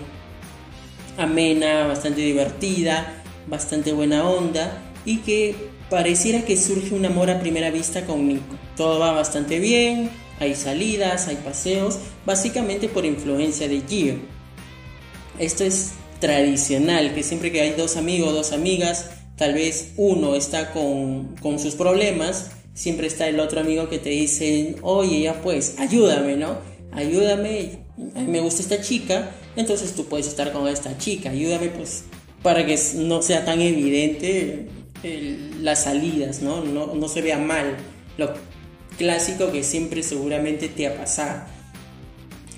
amena, 1.16 1.86
bastante 1.86 2.20
divertida, 2.20 3.22
bastante 3.46 3.92
buena 3.92 4.28
onda 4.28 4.82
y 5.04 5.18
que 5.18 5.54
pareciera 5.88 6.44
que 6.44 6.56
surge 6.56 6.94
un 6.94 7.06
amor 7.06 7.30
a 7.30 7.40
primera 7.40 7.70
vista 7.70 8.04
con 8.04 8.26
Nico. 8.26 8.56
Todo 8.76 8.98
va 8.98 9.12
bastante 9.12 9.60
bien, 9.60 10.10
hay 10.40 10.54
salidas, 10.54 11.28
hay 11.28 11.36
paseos, 11.36 11.98
básicamente 12.24 12.88
por 12.88 13.04
influencia 13.04 13.68
de 13.68 13.82
Gio. 13.88 14.14
Esto 15.38 15.64
es 15.64 15.92
tradicional, 16.18 17.14
que 17.14 17.22
siempre 17.22 17.52
que 17.52 17.60
hay 17.60 17.72
dos 17.72 17.96
amigos, 17.96 18.32
dos 18.32 18.52
amigas, 18.52 19.10
tal 19.36 19.54
vez 19.54 19.92
uno 19.96 20.34
está 20.34 20.72
con, 20.72 21.36
con 21.36 21.58
sus 21.58 21.74
problemas, 21.74 22.50
siempre 22.76 23.08
está 23.08 23.26
el 23.26 23.40
otro 23.40 23.58
amigo 23.58 23.88
que 23.88 23.98
te 23.98 24.10
dice, 24.10 24.76
oye, 24.82 25.22
ya 25.22 25.42
pues, 25.42 25.74
ayúdame, 25.80 26.36
¿no? 26.36 26.76
ayúdame, 26.96 27.78
me 28.26 28.40
gusta 28.40 28.62
esta 28.62 28.80
chica, 28.80 29.30
entonces 29.54 29.94
tú 29.94 30.06
puedes 30.06 30.26
estar 30.26 30.52
con 30.52 30.66
esta 30.66 30.96
chica, 30.98 31.30
ayúdame 31.30 31.68
pues 31.68 32.04
para 32.42 32.64
que 32.64 32.78
no 32.96 33.22
sea 33.22 33.44
tan 33.44 33.60
evidente 33.60 34.68
las 35.60 35.84
salidas, 35.84 36.40
¿no? 36.40 36.64
¿no? 36.64 37.08
se 37.08 37.22
vea 37.22 37.38
mal, 37.38 37.76
lo 38.16 38.32
clásico 38.96 39.52
que 39.52 39.62
siempre 39.62 40.02
seguramente 40.02 40.68
te 40.68 40.86
ha 40.86 40.96
pasado. 40.96 41.42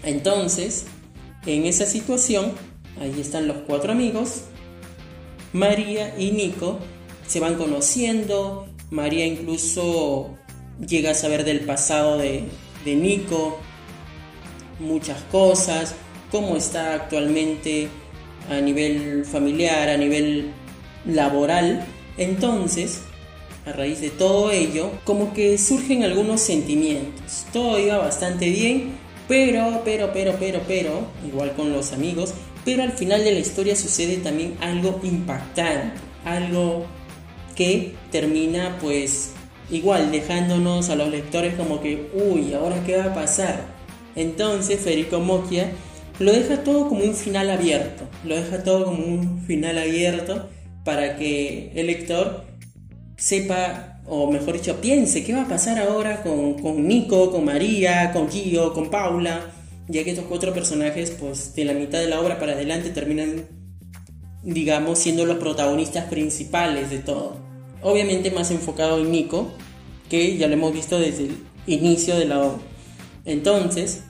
Entonces, 0.05 0.87
en 1.45 1.67
esa 1.67 1.85
situación, 1.85 2.53
ahí 3.01 3.21
están 3.21 3.49
los 3.49 3.59
cuatro 3.67 3.93
amigos, 3.93 4.43
María 5.53 6.15
y 6.17 6.31
Nico 6.31 6.79
se 7.27 7.41
van 7.41 7.57
conociendo, 7.57 8.68
María 8.90 9.26
incluso 9.26 10.30
llega 10.87 11.11
a 11.11 11.14
saber 11.14 11.45
del 11.45 11.61
pasado 11.61 12.18
de, 12.18 12.45
Nico, 12.87 13.59
muchas 14.78 15.21
cosas, 15.25 15.95
cómo 16.30 16.57
está 16.57 16.95
actualmente 16.95 17.88
a 18.49 18.61
nivel 18.62 19.26
familiar, 19.26 19.90
a 19.90 19.99
nivel 19.99 20.52
laboral. 21.04 21.85
Entonces, 22.16 23.02
a 23.66 23.73
raíz 23.73 24.00
de 24.00 24.09
todo 24.09 24.50
ello, 24.50 24.90
como 25.04 25.35
que 25.35 25.59
surgen 25.59 26.02
algunos 26.02 26.40
sentimientos. 26.40 27.45
Todo 27.52 27.78
iba 27.78 27.99
bastante 27.99 28.49
bien, 28.49 28.92
pero, 29.28 29.83
pero, 29.85 30.11
pero, 30.14 30.37
pero, 30.38 30.62
pero, 30.66 31.07
igual 31.26 31.52
con 31.52 31.73
los 31.73 31.92
amigos, 31.92 32.33
pero 32.64 32.83
al 32.83 32.92
final 32.92 33.23
de 33.23 33.33
la 33.33 33.40
historia 33.40 33.76
sucede 33.76 34.16
también 34.16 34.57
algo 34.61 34.99
impactante, 35.02 36.00
algo 36.25 36.87
que 37.59 37.97
termina 38.12 38.79
pues 38.81 39.33
igual 39.69 40.12
dejándonos 40.12 40.91
a 40.91 40.95
los 40.95 41.09
lectores 41.11 41.55
como 41.55 41.81
que, 41.81 42.09
uy, 42.15 42.55
¿ahora 42.55 42.85
qué 42.87 42.97
va 42.97 43.07
a 43.07 43.15
pasar? 43.15 43.65
Entonces 44.15 44.79
Federico 44.81 45.19
Mocchia 45.19 45.73
lo 46.21 46.31
deja 46.33 46.62
todo 46.62 46.88
como 46.88 47.03
un 47.03 47.17
final 47.17 47.50
abierto, 47.50 48.05
lo 48.25 48.37
deja 48.37 48.62
todo 48.62 48.85
como 48.85 49.05
un 49.05 49.43
final 49.43 49.77
abierto 49.77 50.49
para 50.85 51.17
que 51.17 51.73
el 51.75 51.88
lector 51.88 52.45
sepa, 53.17 54.03
o 54.07 54.31
mejor 54.31 54.55
dicho, 54.55 54.81
piense 54.81 55.25
qué 55.25 55.33
va 55.33 55.43
a 55.43 55.49
pasar 55.49 55.81
ahora 55.81 56.23
con, 56.23 56.55
con 56.55 56.87
Nico, 56.87 57.33
con 57.33 57.45
María, 57.45 58.12
con 58.12 58.31
Gio, 58.31 58.73
con 58.73 58.88
Paula, 58.88 59.50
ya 59.88 60.05
que 60.05 60.11
estos 60.11 60.27
cuatro 60.27 60.55
personajes, 60.55 61.11
pues 61.11 61.57
de 61.57 61.65
la 61.65 61.73
mitad 61.73 61.99
de 61.99 62.09
la 62.09 62.21
obra 62.21 62.38
para 62.38 62.53
adelante 62.53 62.91
terminan, 62.91 63.47
digamos, 64.45 65.00
siendo 65.00 65.27
los 65.27 65.38
protagonistas 65.38 66.05
principales 66.05 66.91
de 66.91 66.99
todo. 66.99 67.48
Obviamente 67.82 68.30
más 68.30 68.50
enfocado 68.50 68.99
en 68.99 69.11
Nico, 69.11 69.52
que 70.08 70.37
ya 70.37 70.49
lo 70.49 70.54
hemos 70.54 70.73
visto 70.73 70.99
desde 70.99 71.25
el 71.25 71.37
inicio 71.66 72.16
de 72.16 72.25
la 72.25 72.40
obra. 72.40 72.62
Entonces, 73.25 74.02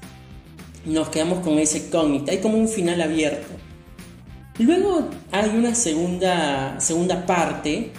nos 0.84 1.08
quedamos 1.08 1.40
con 1.40 1.58
ese 1.58 1.90
cógnita, 1.90 2.32
hay 2.32 2.38
como 2.38 2.56
un 2.56 2.68
final 2.68 3.00
abierto. 3.00 3.48
Luego 4.58 5.08
hay 5.30 5.50
una 5.50 5.75
segunda, 5.75 6.80
segunda 6.80 7.26
parte, 7.26 7.90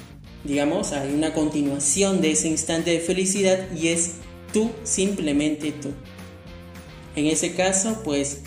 digamos, 0.43 0.91
hay 0.91 1.13
una 1.13 1.33
continuación 1.33 2.21
de 2.21 2.31
ese 2.31 2.47
instante 2.47 2.91
de 2.91 2.99
felicidad 2.99 3.59
y 3.75 3.89
es 3.89 4.15
tú, 4.51 4.71
simplemente 4.83 5.71
tú. 5.71 5.89
En 7.15 7.27
ese 7.27 7.53
caso, 7.53 8.01
pues 8.03 8.41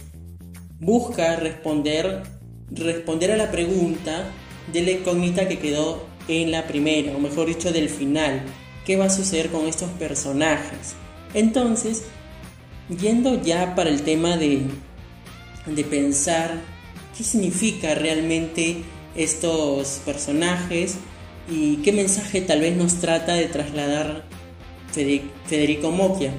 busca 0.80 1.36
responder, 1.36 2.22
responder 2.70 3.30
a 3.32 3.36
la 3.36 3.50
pregunta 3.50 4.30
de 4.72 4.82
la 4.82 4.90
incógnita 4.92 5.48
que 5.48 5.58
quedó 5.58 6.04
en 6.28 6.50
la 6.50 6.66
primera, 6.66 7.16
o 7.16 7.20
mejor 7.20 7.46
dicho, 7.46 7.72
del 7.72 7.88
final. 7.88 8.42
¿Qué 8.84 8.96
va 8.96 9.06
a 9.06 9.10
suceder 9.10 9.50
con 9.50 9.66
estos 9.66 9.90
personajes? 9.90 10.94
Entonces, 11.34 12.04
yendo 13.00 13.42
ya 13.42 13.74
para 13.74 13.90
el 13.90 14.02
tema 14.02 14.36
de, 14.36 14.62
de 15.66 15.84
pensar 15.84 16.60
qué 17.16 17.24
significa 17.24 17.94
realmente 17.94 18.82
estos 19.14 20.00
personajes 20.04 20.96
y 21.50 21.76
qué 21.76 21.92
mensaje 21.92 22.40
tal 22.40 22.60
vez 22.60 22.76
nos 22.76 22.96
trata 22.96 23.34
de 23.34 23.46
trasladar 23.46 24.24
Federico 25.46 25.90
Mocchia. 25.90 26.32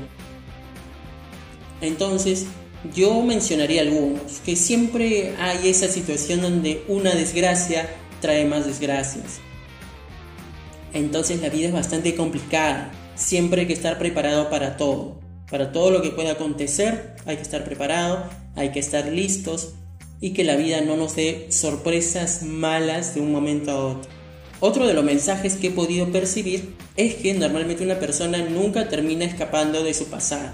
Entonces, 1.82 2.46
yo 2.94 3.22
mencionaría 3.22 3.82
algunos, 3.82 4.40
que 4.46 4.56
siempre 4.56 5.36
hay 5.40 5.70
esa 5.70 5.88
situación 5.88 6.42
donde 6.42 6.84
una 6.88 7.12
desgracia 7.16 7.90
trae 8.22 8.46
más 8.46 8.66
desgracias. 8.66 9.40
Entonces 10.94 11.42
la 11.42 11.50
vida 11.50 11.68
es 11.68 11.74
bastante 11.74 12.16
complicada, 12.16 12.92
siempre 13.16 13.62
hay 13.62 13.68
que 13.68 13.74
estar 13.74 13.98
preparado 13.98 14.50
para 14.50 14.78
todo. 14.78 15.20
Para 15.50 15.72
todo 15.72 15.92
lo 15.92 16.02
que 16.02 16.12
pueda 16.12 16.34
acontecer 16.34 17.16
hay 17.26 17.36
que 17.36 17.42
estar 17.42 17.64
preparado, 17.64 18.26
hay 18.56 18.72
que 18.72 18.80
estar 18.80 19.08
listos 19.08 19.74
y 20.20 20.32
que 20.32 20.44
la 20.44 20.56
vida 20.56 20.82
no 20.82 20.96
nos 20.96 21.16
dé 21.16 21.48
sorpresas 21.50 22.44
malas 22.44 23.16
de 23.16 23.22
un 23.22 23.32
momento 23.32 23.72
a 23.72 23.86
otro. 23.86 24.12
Otro 24.60 24.88
de 24.88 24.94
los 24.94 25.04
mensajes 25.04 25.56
que 25.56 25.68
he 25.68 25.72
podido 25.72 26.12
percibir 26.12 26.76
es 26.96 27.16
que 27.16 27.34
normalmente 27.34 27.84
una 27.84 28.00
persona 28.00 28.38
nunca 28.38 28.88
termina 28.88 29.26
escapando 29.26 29.84
de 29.84 29.94
su 29.94 30.06
pasado. 30.06 30.52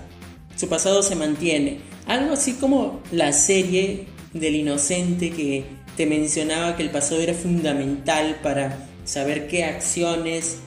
Su 0.56 0.68
pasado 0.68 1.04
se 1.04 1.16
mantiene. 1.16 1.82
Algo 2.08 2.34
así 2.34 2.54
como 2.54 3.02
la 3.12 3.32
serie 3.34 4.08
del 4.34 4.56
inocente 4.56 5.30
que 5.30 5.66
te 5.96 6.08
mencionaba 6.08 6.76
que 6.76 6.84
el 6.84 6.90
pasado 6.90 7.22
era 7.22 7.36
fundamental 7.36 8.40
para 8.42 8.89
saber 9.10 9.48
qué 9.48 9.64
acciones 9.64 10.58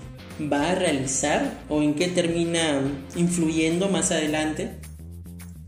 va 0.53 0.73
a 0.73 0.75
realizar 0.75 1.61
o 1.69 1.81
en 1.81 1.95
qué 1.95 2.09
termina 2.09 2.81
influyendo 3.15 3.89
más 3.89 4.11
adelante. 4.11 4.73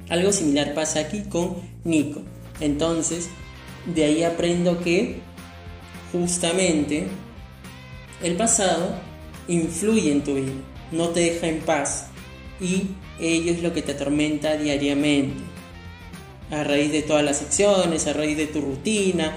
Algo 0.09 0.33
similar 0.33 0.75
pasa 0.75 0.99
aquí 0.99 1.23
con 1.23 1.59
Nico. 1.85 2.23
Entonces, 2.59 3.29
de 3.87 4.05
ahí 4.05 4.25
aprendo 4.25 4.81
que 4.81 5.21
justamente 6.11 7.07
el 8.25 8.35
pasado 8.35 8.97
influye 9.47 10.11
en 10.11 10.25
tu 10.25 10.35
vida, 10.35 10.53
no 10.91 11.11
te 11.11 11.21
deja 11.21 11.47
en 11.47 11.61
paz 11.61 12.09
y 12.61 12.89
ello 13.21 13.53
es 13.53 13.63
lo 13.63 13.73
que 13.73 13.83
te 13.83 13.93
atormenta 13.93 14.57
diariamente. 14.57 15.45
A 16.51 16.65
raíz 16.65 16.91
de 16.91 17.03
todas 17.03 17.25
las 17.25 17.41
acciones, 17.41 18.09
a 18.09 18.15
raíz 18.15 18.37
de 18.37 18.49
tu 18.49 18.61
rutina, 18.61 19.33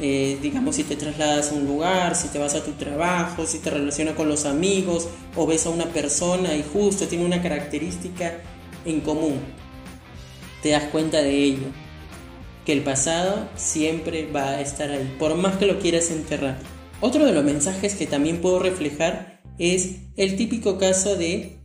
eh, 0.00 0.38
digamos 0.40 0.76
si 0.76 0.84
te 0.84 0.96
trasladas 0.96 1.50
a 1.50 1.54
un 1.54 1.66
lugar, 1.66 2.14
si 2.14 2.28
te 2.28 2.38
vas 2.38 2.54
a 2.54 2.64
tu 2.64 2.72
trabajo, 2.72 3.46
si 3.46 3.58
te 3.58 3.70
relacionas 3.70 4.14
con 4.14 4.28
los 4.28 4.44
amigos 4.44 5.08
o 5.34 5.46
ves 5.46 5.66
a 5.66 5.70
una 5.70 5.86
persona 5.86 6.54
y 6.54 6.64
justo 6.72 7.06
tiene 7.06 7.24
una 7.24 7.42
característica 7.42 8.40
en 8.84 9.00
común, 9.00 9.40
te 10.62 10.70
das 10.70 10.84
cuenta 10.84 11.20
de 11.22 11.42
ello, 11.42 11.66
que 12.64 12.72
el 12.72 12.82
pasado 12.82 13.48
siempre 13.56 14.30
va 14.30 14.50
a 14.50 14.60
estar 14.60 14.90
ahí, 14.90 15.14
por 15.18 15.34
más 15.36 15.56
que 15.56 15.66
lo 15.66 15.78
quieras 15.80 16.10
enterrar. 16.10 16.58
Otro 17.00 17.24
de 17.24 17.32
los 17.32 17.44
mensajes 17.44 17.94
que 17.94 18.06
también 18.06 18.40
puedo 18.40 18.58
reflejar 18.58 19.40
es 19.58 19.96
el 20.16 20.36
típico 20.36 20.78
caso 20.78 21.16
de 21.16 21.58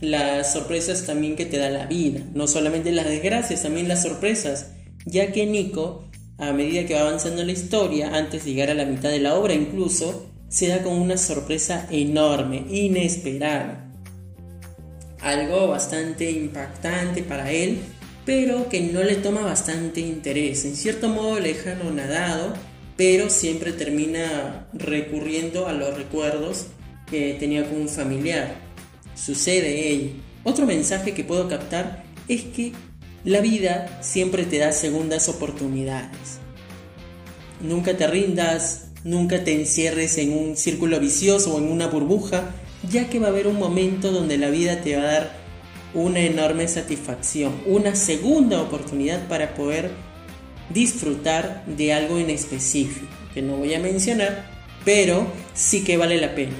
las 0.00 0.52
sorpresas 0.52 1.04
también 1.04 1.36
que 1.36 1.46
te 1.46 1.58
da 1.58 1.70
la 1.70 1.86
vida, 1.86 2.20
no 2.34 2.46
solamente 2.46 2.92
las 2.92 3.06
desgracias, 3.06 3.62
también 3.62 3.88
las 3.88 4.02
sorpresas, 4.02 4.72
ya 5.04 5.32
que 5.32 5.46
Nico 5.46 6.09
a 6.40 6.52
medida 6.52 6.86
que 6.86 6.94
va 6.94 7.02
avanzando 7.02 7.44
la 7.44 7.52
historia, 7.52 8.16
antes 8.16 8.44
de 8.44 8.52
llegar 8.52 8.70
a 8.70 8.74
la 8.74 8.86
mitad 8.86 9.10
de 9.10 9.20
la 9.20 9.34
obra 9.34 9.52
incluso, 9.52 10.26
se 10.48 10.68
da 10.68 10.82
con 10.82 10.94
una 10.94 11.18
sorpresa 11.18 11.86
enorme, 11.90 12.64
inesperada. 12.70 13.86
Algo 15.20 15.68
bastante 15.68 16.30
impactante 16.30 17.22
para 17.22 17.52
él, 17.52 17.78
pero 18.24 18.70
que 18.70 18.80
no 18.80 19.02
le 19.02 19.16
toma 19.16 19.42
bastante 19.42 20.00
interés. 20.00 20.64
En 20.64 20.76
cierto 20.76 21.10
modo 21.10 21.38
le 21.38 21.52
dejan 21.52 21.94
nadado, 21.94 22.54
pero 22.96 23.28
siempre 23.28 23.72
termina 23.72 24.66
recurriendo 24.72 25.68
a 25.68 25.74
los 25.74 25.94
recuerdos 25.94 26.68
que 27.10 27.34
tenía 27.38 27.68
con 27.68 27.82
un 27.82 27.88
familiar. 27.88 28.54
Sucede 29.14 29.88
ello. 29.90 30.10
Otro 30.42 30.64
mensaje 30.64 31.12
que 31.12 31.22
puedo 31.22 31.48
captar 31.48 32.02
es 32.28 32.44
que 32.44 32.72
la 33.24 33.40
vida 33.40 33.98
siempre 34.00 34.44
te 34.44 34.58
da 34.58 34.72
segundas 34.72 35.28
oportunidades. 35.28 36.38
Nunca 37.60 37.96
te 37.96 38.06
rindas, 38.06 38.86
nunca 39.04 39.44
te 39.44 39.52
encierres 39.52 40.16
en 40.18 40.32
un 40.32 40.56
círculo 40.56 40.98
vicioso 41.00 41.54
o 41.54 41.58
en 41.58 41.70
una 41.70 41.86
burbuja, 41.86 42.54
ya 42.90 43.10
que 43.10 43.18
va 43.18 43.26
a 43.26 43.30
haber 43.30 43.46
un 43.46 43.58
momento 43.58 44.10
donde 44.10 44.38
la 44.38 44.48
vida 44.48 44.80
te 44.80 44.96
va 44.96 45.02
a 45.02 45.12
dar 45.12 45.40
una 45.92 46.20
enorme 46.20 46.66
satisfacción, 46.68 47.52
una 47.66 47.94
segunda 47.94 48.62
oportunidad 48.62 49.26
para 49.28 49.54
poder 49.54 49.90
disfrutar 50.72 51.64
de 51.66 51.92
algo 51.92 52.18
en 52.18 52.30
específico, 52.30 53.06
que 53.34 53.42
no 53.42 53.56
voy 53.56 53.74
a 53.74 53.80
mencionar, 53.80 54.46
pero 54.84 55.26
sí 55.52 55.84
que 55.84 55.96
vale 55.96 56.18
la 56.18 56.34
pena. 56.34 56.54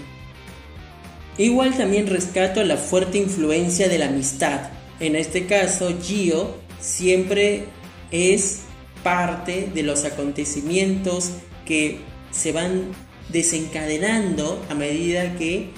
Igual 1.38 1.74
también 1.76 2.06
rescato 2.06 2.62
la 2.64 2.76
fuerte 2.76 3.16
influencia 3.16 3.88
de 3.88 3.98
la 3.98 4.08
amistad, 4.08 4.68
en 5.00 5.16
este 5.16 5.46
caso, 5.46 5.98
Gio 6.00 6.56
siempre 6.78 7.64
es 8.10 8.60
parte 9.02 9.70
de 9.74 9.82
los 9.82 10.04
acontecimientos 10.04 11.30
que 11.64 12.00
se 12.30 12.52
van 12.52 12.92
desencadenando 13.30 14.62
a 14.68 14.74
medida 14.74 15.36
que 15.36 15.70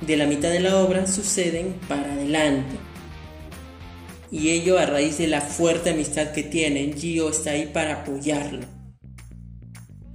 de 0.00 0.16
la 0.16 0.26
mitad 0.26 0.50
de 0.50 0.60
la 0.60 0.78
obra 0.78 1.06
suceden 1.06 1.74
para 1.88 2.14
adelante. 2.14 2.76
Y 4.30 4.50
ello 4.50 4.78
a 4.78 4.86
raíz 4.86 5.18
de 5.18 5.26
la 5.26 5.42
fuerte 5.42 5.90
amistad 5.90 6.32
que 6.32 6.42
tienen, 6.42 6.96
Gio 6.96 7.28
está 7.28 7.50
ahí 7.50 7.68
para 7.72 8.02
apoyarlo. 8.02 8.64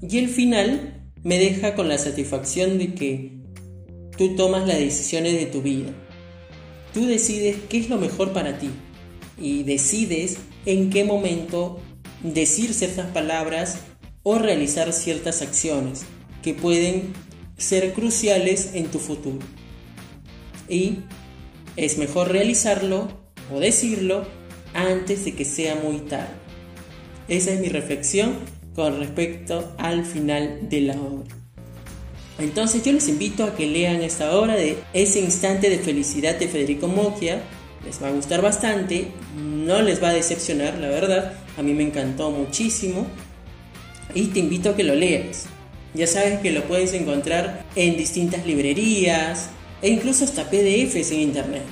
Y 0.01 0.17
el 0.17 0.29
final 0.29 1.03
me 1.23 1.37
deja 1.37 1.75
con 1.75 1.87
la 1.87 1.99
satisfacción 1.99 2.79
de 2.79 2.95
que 2.95 3.31
tú 4.17 4.35
tomas 4.35 4.67
las 4.67 4.79
decisiones 4.79 5.33
de 5.33 5.45
tu 5.45 5.61
vida 5.61 5.93
Tú 6.95 7.05
decides 7.07 7.57
qué 7.67 7.79
es 7.79 7.89
lo 7.89 7.97
mejor 7.97 8.31
para 8.31 8.57
ti 8.57 8.69
y 9.37 9.63
decides 9.63 10.37
en 10.65 10.89
qué 10.89 11.03
momento 11.03 11.81
decir 12.23 12.73
ciertas 12.73 13.07
palabras 13.07 13.79
o 14.23 14.37
realizar 14.39 14.93
ciertas 14.93 15.41
acciones 15.41 16.05
que 16.41 16.53
pueden 16.53 17.11
ser 17.57 17.91
cruciales 17.91 18.75
en 18.75 18.85
tu 18.85 18.99
futuro. 18.99 19.45
Y 20.69 20.99
es 21.75 21.97
mejor 21.97 22.31
realizarlo 22.31 23.09
o 23.53 23.59
decirlo 23.59 24.25
antes 24.73 25.25
de 25.25 25.35
que 25.35 25.43
sea 25.43 25.75
muy 25.75 25.97
tarde. 25.97 26.33
Esa 27.27 27.51
es 27.51 27.59
mi 27.59 27.67
reflexión 27.67 28.37
con 28.73 28.99
respecto 28.99 29.75
al 29.79 30.05
final 30.05 30.69
de 30.69 30.79
la 30.79 30.93
obra. 30.93 31.44
Entonces 32.37 32.83
yo 32.83 32.91
les 32.91 33.07
invito 33.07 33.43
a 33.43 33.55
que 33.55 33.65
lean 33.65 34.01
esta 34.01 34.37
obra 34.37 34.55
de 34.55 34.77
Ese 34.93 35.19
instante 35.19 35.69
de 35.69 35.79
felicidad 35.79 36.35
de 36.37 36.47
Federico 36.47 36.87
Mocchia. 36.87 37.41
Les 37.85 38.01
va 38.01 38.07
a 38.07 38.11
gustar 38.11 38.41
bastante, 38.41 39.07
no 39.37 39.81
les 39.81 40.03
va 40.03 40.09
a 40.09 40.13
decepcionar, 40.13 40.77
la 40.79 40.89
verdad. 40.89 41.33
A 41.57 41.61
mí 41.61 41.73
me 41.73 41.83
encantó 41.83 42.31
muchísimo 42.31 43.07
y 44.13 44.27
te 44.27 44.39
invito 44.39 44.71
a 44.71 44.75
que 44.75 44.83
lo 44.83 44.95
leas. 44.95 45.45
Ya 45.93 46.07
sabes 46.07 46.39
que 46.39 46.51
lo 46.51 46.63
puedes 46.63 46.93
encontrar 46.93 47.63
en 47.75 47.95
distintas 47.95 48.45
librerías 48.45 49.49
e 49.81 49.89
incluso 49.89 50.25
hasta 50.25 50.49
PDFs 50.49 51.11
en 51.11 51.21
internet. 51.21 51.63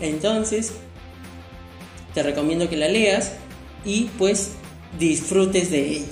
Entonces, 0.00 0.72
te 2.14 2.22
recomiendo 2.22 2.68
que 2.68 2.76
la 2.76 2.88
leas 2.88 3.32
y 3.84 4.10
pues 4.18 4.52
disfrutes 4.98 5.70
de 5.70 5.88
ella. 5.88 6.06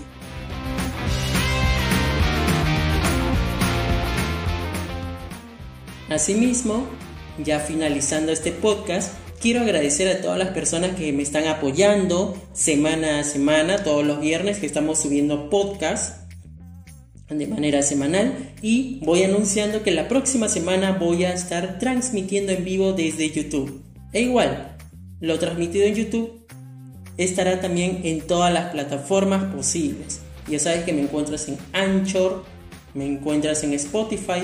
Asimismo, 6.10 6.88
ya 7.38 7.60
finalizando 7.60 8.32
este 8.32 8.50
podcast, 8.50 9.14
quiero 9.40 9.60
agradecer 9.60 10.08
a 10.08 10.20
todas 10.20 10.38
las 10.38 10.48
personas 10.48 10.96
que 10.96 11.12
me 11.12 11.22
están 11.22 11.46
apoyando 11.46 12.36
semana 12.52 13.20
a 13.20 13.24
semana, 13.24 13.84
todos 13.84 14.04
los 14.04 14.20
viernes 14.20 14.58
que 14.58 14.66
estamos 14.66 14.98
subiendo 14.98 15.48
podcast 15.50 16.28
de 17.28 17.46
manera 17.46 17.82
semanal 17.82 18.54
y 18.60 18.98
voy 19.04 19.22
anunciando 19.22 19.84
que 19.84 19.92
la 19.92 20.08
próxima 20.08 20.48
semana 20.48 20.98
voy 20.98 21.22
a 21.22 21.32
estar 21.32 21.78
transmitiendo 21.78 22.50
en 22.50 22.64
vivo 22.64 22.92
desde 22.92 23.30
YouTube. 23.30 23.80
E 24.12 24.22
igual, 24.22 24.76
lo 25.20 25.38
transmitido 25.38 25.84
en 25.84 25.94
YouTube 25.94 26.44
estará 27.18 27.60
también 27.60 28.00
en 28.02 28.22
todas 28.22 28.52
las 28.52 28.72
plataformas 28.72 29.54
posibles. 29.54 30.22
Ya 30.48 30.58
sabes 30.58 30.82
que 30.82 30.92
me 30.92 31.02
encuentras 31.02 31.48
en 31.48 31.56
Anchor, 31.72 32.44
me 32.94 33.06
encuentras 33.06 33.62
en 33.62 33.74
Spotify, 33.74 34.42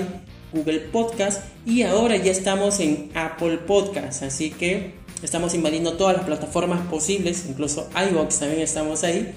Google 0.53 0.79
Podcast 0.79 1.43
y 1.65 1.83
ahora 1.83 2.15
ya 2.17 2.31
estamos 2.31 2.79
en 2.79 3.11
Apple 3.15 3.57
Podcast, 3.59 4.23
así 4.23 4.51
que 4.51 4.93
estamos 5.21 5.53
invadiendo 5.53 5.93
todas 5.93 6.15
las 6.15 6.25
plataformas 6.25 6.87
posibles, 6.87 7.45
incluso 7.49 7.89
iBox 8.09 8.39
también 8.39 8.61
estamos 8.61 9.03
ahí. 9.03 9.33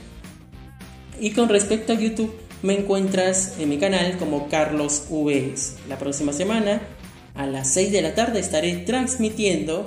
Y 1.20 1.32
con 1.32 1.48
respecto 1.48 1.92
a 1.92 1.96
YouTube, 1.96 2.34
me 2.62 2.78
encuentras 2.78 3.54
en 3.58 3.68
mi 3.68 3.78
canal 3.78 4.16
como 4.18 4.48
Carlos 4.48 5.04
VS. 5.10 5.76
La 5.88 5.98
próxima 5.98 6.32
semana, 6.32 6.80
a 7.34 7.46
las 7.46 7.68
6 7.72 7.92
de 7.92 8.02
la 8.02 8.14
tarde, 8.14 8.40
estaré 8.40 8.76
transmitiendo 8.78 9.86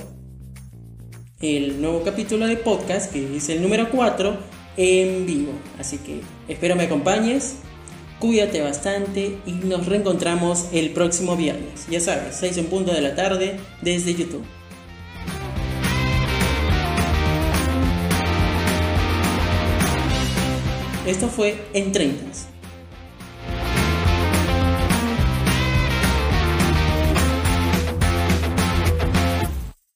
el 1.40 1.82
nuevo 1.82 2.04
capítulo 2.04 2.48
de 2.48 2.58
podcast, 2.58 3.12
que 3.12 3.38
es 3.38 3.50
el 3.50 3.62
número 3.62 3.90
4, 3.92 4.38
en 4.78 5.26
vivo. 5.26 5.52
Así 5.80 5.98
que 5.98 6.22
espero 6.48 6.76
me 6.76 6.84
acompañes, 6.84 7.56
cuídate 8.24 8.62
bastante 8.62 9.38
y 9.46 9.52
nos 9.52 9.86
reencontramos 9.86 10.68
el 10.72 10.92
próximo 10.92 11.36
viernes. 11.36 11.88
Ya 11.90 12.00
sabes, 12.00 12.38
6 12.38 12.58
en 12.58 12.66
punto 12.68 12.94
de 12.94 13.02
la 13.02 13.16
tarde 13.16 13.58
desde 13.82 14.16
YouTube. 14.16 14.46
Esto 21.06 21.28
fue 21.28 21.58
En 21.74 21.92
30 21.92 22.53